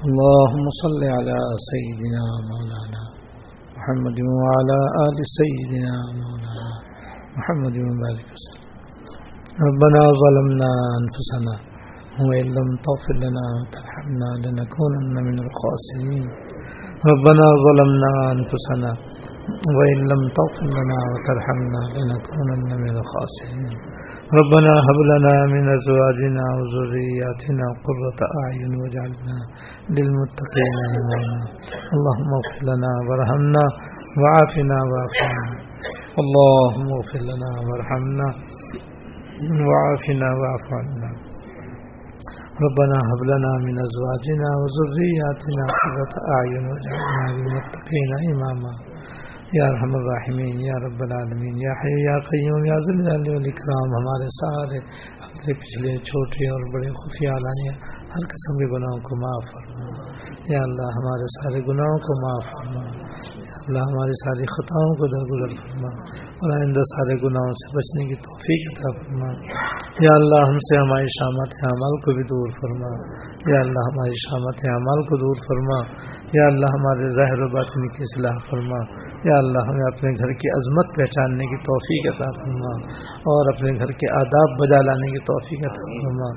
اللهم 0.06 0.70
صل 0.78 1.04
على 1.16 1.36
سيدنا 1.66 2.24
مولانا 2.52 3.02
محمد 3.82 4.18
وعلى 4.38 4.78
آل 5.06 5.18
سيدنا 5.38 5.94
مولانا 6.20 6.66
محمد 7.38 7.74
وبارك 7.86 8.26
وسلم. 8.34 8.62
ربنا 9.66 10.02
ظلمنا 10.22 10.70
أنفسنا 11.00 11.54
وإن 12.26 12.46
لم 12.58 12.68
تغفر 12.86 13.16
لنا 13.24 13.44
وترحمنا 13.58 14.28
لنكونن 14.44 15.14
من 15.28 15.36
الخاسرين. 15.46 16.26
ربنا 17.10 17.46
ظلمنا 17.66 18.10
أنفسنا 18.36 18.90
وإن 19.76 19.98
لم 20.10 20.22
تغفر 20.38 20.68
لنا 20.78 20.98
وترحمنا 21.12 21.82
لنكونن 21.96 22.70
من 22.84 22.94
الخاسرين. 23.02 23.74
ربنا 24.40 24.72
هب 24.86 24.98
لنا 25.12 25.34
من 25.54 25.64
أزواجنا 25.78 26.44
وذرياتنا 26.58 27.66
قرة 27.86 28.20
أعين 28.42 28.72
واجعلنا 28.80 29.38
للمتقين 29.96 30.76
إماما. 31.00 31.38
اللهم 31.94 32.30
اغفر 32.40 32.62
لنا 32.70 32.92
وارحمنا 33.06 33.64
وعافنا 34.20 34.78
واعف 34.90 35.14
عنا 35.24 35.56
اللهم 36.22 36.88
اغفر 36.98 37.22
لنا 37.30 37.50
وارحمنا 37.66 38.28
وعافنا 39.68 40.28
واعف 40.40 40.66
عنا. 40.80 41.10
ربنا 42.64 42.98
هب 43.10 43.20
لنا 43.32 43.52
من 43.66 43.74
أزواجنا 43.86 44.48
وذرياتنا 44.60 45.64
قرة 45.82 46.14
أعين 46.36 46.64
واجعلنا 46.70 47.24
للمتقين 47.34 48.10
إماما. 48.32 48.72
یا 49.52 49.66
رحم 49.68 49.94
الرحمین 49.94 50.60
یا 50.60 50.76
رب 50.86 51.00
العالمین، 51.00 51.56
یا 51.56 51.70
حی، 51.70 52.02
یا 52.02 52.18
قیوم، 52.18 52.64
یا 52.64 52.74
ذلال 52.74 53.28
والاکرام 53.28 53.88
ہمارے 53.94 54.28
سارے 54.28 54.78
اپنے 55.26 55.54
پچھلے 55.54 55.96
چھوٹے 55.96 56.50
اور 56.50 56.60
بڑے 56.74 56.88
خفیہ 56.88 57.28
علانیہ 57.28 57.72
ہر 58.02 58.22
قسم 58.26 58.52
کے 58.58 58.66
گناہوں 58.66 59.00
کو 59.00 59.20
معاف 59.20 59.44
فرما۔ 59.44 60.12
یا 60.48 60.60
اللہ، 60.62 60.88
ہمارے 60.98 61.26
سارے 61.34 61.60
گناہوں 61.60 61.98
کو 61.98 62.12
معاف 62.22 62.46
فرما۔ 62.52 62.84
یا 63.36 63.54
اللہ، 63.66 63.78
ہماری 63.78 64.12
ساری 64.24 64.44
خطاؤں 64.44 64.94
کو 64.94 65.04
درگزر 65.06 65.52
فرما 65.62 65.92
اور 66.22 66.50
آئندہ 66.50 66.80
سارے 66.80 67.14
گناہوں 67.26 67.52
سے 67.52 67.76
بچنے 67.76 68.04
کی 68.08 68.14
توفیق 68.14 68.62
عطا 68.72 68.90
فرما۔ 69.02 69.28
یا 70.00 70.12
اللہ، 70.14 70.40
ہم 70.48 70.58
سے 70.58 70.78
ہماری 70.78 71.06
شامت 71.06 71.50
عمل 71.72 72.00
کو 72.00 72.14
بھی 72.14 72.22
دور 72.22 72.48
فرما۔ 72.50 72.90
یا 73.52 73.60
اللہ، 73.60 73.84
ہماری 73.92 74.14
شامت 74.28 74.76
عمل 74.76 75.02
کو 75.04 75.16
دور 75.16 75.34
فرما۔ 75.34 75.78
یا 76.32 76.46
اللہ 76.46 76.66
ہمارے 76.66 77.08
ظاہر 77.08 77.42
و 77.42 77.48
باطن 77.48 77.82
کی 77.88 78.02
اصلاح 78.02 78.50
فرما۔ 78.50 78.78
یا 79.24 79.38
اللہ 79.38 79.58
ہمیں 79.68 79.86
اپنے 79.86 80.10
گھر 80.10 80.32
کی 80.32 80.48
عظمت 80.48 80.86
پہچاننے 80.98 81.46
کی 81.46 81.56
توفیق 81.56 82.14
عطا 82.14 82.30
فرما۔ 82.40 82.72
اور 83.10 83.54
اپنے 83.54 83.70
گھر 83.70 83.86
کے 83.86 84.14
آداب 84.14 84.48
بجا 84.60 84.80
لانے 84.82 85.10
کی 85.10 85.18
توفیق 85.18 85.58
عطا 85.58 85.84
فرما۔ 86.02 86.30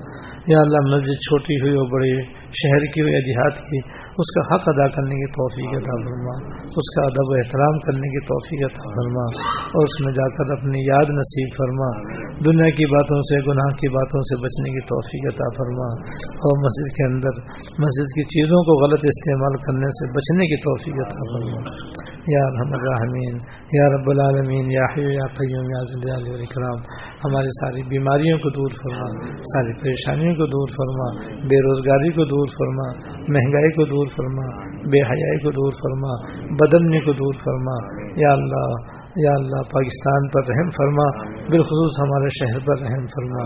یا 0.47 0.57
اللہ 0.61 0.95
مسجد 0.95 1.17
چھوٹی 1.27 1.61
ہوئی 1.61 1.75
اور 1.75 1.87
بڑی 1.93 2.21
شہر 2.61 2.85
کی 2.85 3.01
ہوئی 3.01 3.13
یا 3.13 3.19
دیہات 3.19 3.57
کی 3.57 4.04
اس 4.15 4.29
کا 4.35 4.41
حق 4.41 4.63
ادا 4.67 4.87
کرنے 4.87 5.15
کی 5.15 5.27
توفیق 5.31 5.71
عطا 5.81 5.95
فرما، 6.05 6.35
اس 6.63 6.87
کا 6.95 7.01
ادب 7.03 7.25
و 7.29 7.33
احترام 7.33 7.75
کرنے 7.79 8.07
کی 8.13 8.21
توفیق 8.25 8.61
عطا 8.71 8.87
فرما، 8.95 9.25
اور 9.65 9.83
اس 9.83 10.05
میں 10.05 10.13
جا 10.13 10.27
کر 10.35 10.53
اپنی 10.57 10.79
یاد 10.79 11.07
نصیب 11.09 11.49
فرما۔ 11.57 11.89
دنیا 12.45 12.69
کی 12.69 12.85
باتوں 12.85 13.21
سے، 13.21 13.35
گناہ 13.51 13.71
کی 13.75 13.89
باتوں 13.89 14.21
سے 14.21 14.35
بچنے 14.43 14.69
کی 14.69 14.81
توفیق 14.85 15.23
عطا 15.33 15.47
فرما۔ 15.57 15.87
اور 16.45 16.53
مسجد 16.65 16.89
کے 16.97 17.03
اندر، 17.13 17.33
مسجد 17.83 18.07
کی 18.15 18.23
چیزوں 18.23 18.63
کو 18.63 18.71
غلط 18.83 19.03
استعمال 19.03 19.53
کرنے 19.55 19.89
سے 19.97 20.03
بچنے 20.17 20.43
کی 20.45 20.57
توفیق 20.57 20.95
عطا 20.95 21.23
فرما۔ 21.31 21.61
یا 22.33 22.43
رحم 22.45 22.71
الرحمین 22.71 23.35
یا 23.75 23.85
رب 23.85 24.09
العالمین، 24.09 24.71
یا 24.71 24.83
حیو 24.97 25.11
یا 25.11 25.25
قیوم، 25.27 25.65
یا 25.65 25.79
ذلال 25.93 26.41
اکرام، 26.41 26.79
ہماری 27.25 27.47
ساری 27.47 27.81
بیماریوں 27.89 28.37
کو 28.37 28.49
دور 28.49 28.69
فرما، 28.69 29.07
ساری 29.37 29.81
پریشانیوں 29.81 30.35
کو 30.35 30.45
دور 30.45 30.67
فرما، 30.67 31.35
بے 31.47 31.69
روزگاری 31.69 32.09
کو 32.09 32.25
دور 32.25 32.45
فرما، 32.47 33.11
مہنگائی 33.21 33.71
کو 33.71 33.85
دور 33.85 34.07
فرما، 34.07 34.47
بے 34.89 35.01
حیائی 35.01 35.43
کو 35.43 35.51
دور 35.51 35.71
فرما، 35.71 36.13
بدمنی 36.49 36.99
کو 36.99 37.13
دور 37.13 37.33
فرما۔ 37.33 38.05
یا 38.21 38.33
اللہ 38.33 38.94
یا 39.15 39.33
اللہ 39.37 39.61
پاکستان 39.75 40.21
پر 40.29 40.41
رحم 40.49 40.69
فرما، 40.69 41.07
بالخصوص 41.49 41.93
ہمارے 42.03 42.29
شہر 42.29 42.59
پر 42.67 42.75
رحم 42.83 43.05
فرما، 43.05 43.43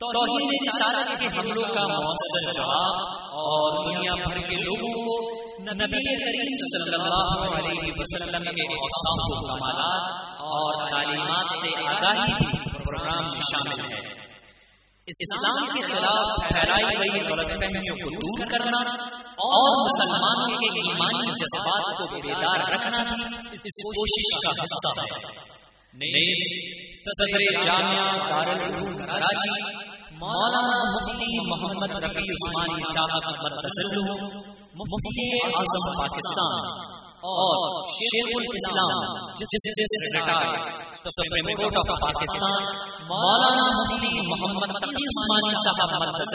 توہین 0.02 0.50
سارا 0.78 1.14
کے 1.14 1.26
حملوں 1.26 1.74
کا 1.74 1.82
مؤثر 1.82 2.52
جواب 2.52 2.96
اور 3.42 3.86
دنیا 3.86 4.16
بھر 4.16 4.40
کے 4.40 4.56
لوگوں 4.56 4.94
کو 4.94 5.16
نبی 5.62 6.16
کریم 6.24 6.56
صلی 6.72 6.96
اللہ 7.02 7.58
علیہ 7.58 7.92
وسلم 8.00 8.44
کے 8.44 8.62
اوصاف 8.62 9.26
و 9.26 9.48
کمالات 9.48 10.32
اور 10.40 10.92
تعلیمات 10.92 11.46
سے 11.46 11.68
آگاہی 11.88 12.58
پروگرام 12.72 13.20
میں 13.20 13.42
شامل 13.52 13.94
ہے۔ 13.94 14.00
اسلام 15.08 15.76
کے 15.76 15.82
خلاف 15.82 16.52
پھیلائی 16.54 16.98
گئی 17.00 17.22
غلط 17.22 17.52
فہمیوں 17.52 17.96
کو 17.96 18.10
دور 18.16 18.48
کرنا 18.48 18.92
اور 19.30 19.70
مسلمانوں 19.86 20.58
کے 20.58 20.80
ایمانی 20.80 21.32
جذبات 21.32 21.98
کو 21.98 22.16
بیدار 22.16 22.74
رکھنا 22.74 22.98
بھی 22.98 23.38
اس 23.52 23.62
کوشش 23.62 24.46
کا 24.46 24.64
حصہ 24.64 25.02
ہے۔ 25.02 25.61
صدر 26.96 27.42
جامعہ 27.64 28.30
دارالعلوم 28.32 28.96
کراچی 28.96 29.50
مولانا 30.12 30.78
مفتی 30.92 31.40
محمد 31.40 31.92
رفیع 32.04 32.32
عثمانی 32.34 32.84
شاہ 32.94 33.16
احمد 33.16 33.58
مفتی 34.76 35.28
اعظم 35.44 35.88
پاکستان۔ 35.98 36.91
اور 37.22 37.74
شیخ 37.88 38.30
الاسلام 38.36 39.18
justice 39.40 39.92
retire 40.06 40.56
supreme 41.02 41.50
court 41.60 41.76
of 41.82 41.92
Pakistan, 42.00 42.66
Maulana 43.10 43.66
Mufti 43.76 44.24
Muhammad 44.30 44.74
Taqi 44.78 45.06
Usmani 45.12 45.54
صاحب 45.60 45.94
مرکز 45.96 46.34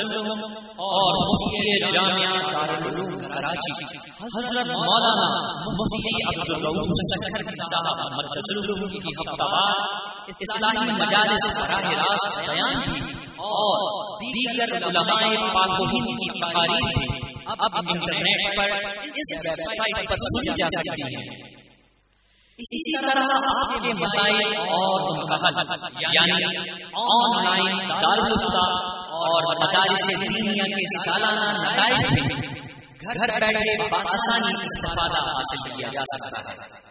اور 0.87 1.19
مفتی 1.23 1.75
جامعہ 1.87 2.39
دارالعلوم 2.45 3.19
کراچی 3.27 3.89
حضرت 4.21 4.71
مولانا 4.71 5.27
مفتی 5.67 6.15
عبدالرؤوف 6.27 6.95
سکھر 7.03 7.47
صاحب 7.67 8.01
مرکز 8.15 8.55
کی 8.95 9.19
ہفتہ 9.19 9.51
وار 9.51 9.85
اسلامی 10.37 10.89
مجالس 10.95 11.53
براہ 11.59 11.93
راست 11.99 12.41
بیان 12.41 12.81
بھی 12.87 13.07
اور 13.51 14.19
دیگر 14.19 14.79
علماء 14.81 15.23
پاک 15.53 15.81
و 15.81 15.85
ہند 15.87 16.19
کی 16.19 16.35
تقاریر 16.39 17.26
اب 17.47 17.77
انٹرنیٹ 17.77 18.57
پر 18.57 18.71
اس 18.97 19.17
ویب 19.47 19.55
سائٹ 19.55 20.09
پر 20.09 20.17
سنی 20.17 20.55
جا 20.57 20.69
سکتی 20.69 21.03
ہے۔ 21.03 21.57
اسی 22.59 23.07
طرح 23.07 23.27
آپ 23.49 23.83
کے 23.83 23.89
مسائل 23.89 24.57
اور 24.57 25.01
ان 25.11 25.21
کا 25.21 25.35
حل 25.35 25.95
یعنی 26.01 26.45
آن 26.95 27.45
لائن 27.45 27.89
دارالفتا 27.89 28.65
اور 29.19 29.55
مدارس 29.55 30.07
دینیا 30.21 30.65
کے 30.65 30.87
سالانہ 31.05 31.59
نتائج 31.59 32.07
بھی 32.15 32.23
گھر 33.07 33.39
بیٹھے 33.41 33.89
بآسانی 33.89 34.53
استفادہ 34.65 35.23
حاصل 35.27 35.77
کیا 35.77 35.89
جا 35.89 36.03
سکتا 36.13 36.53
ہے۔ 36.53 36.86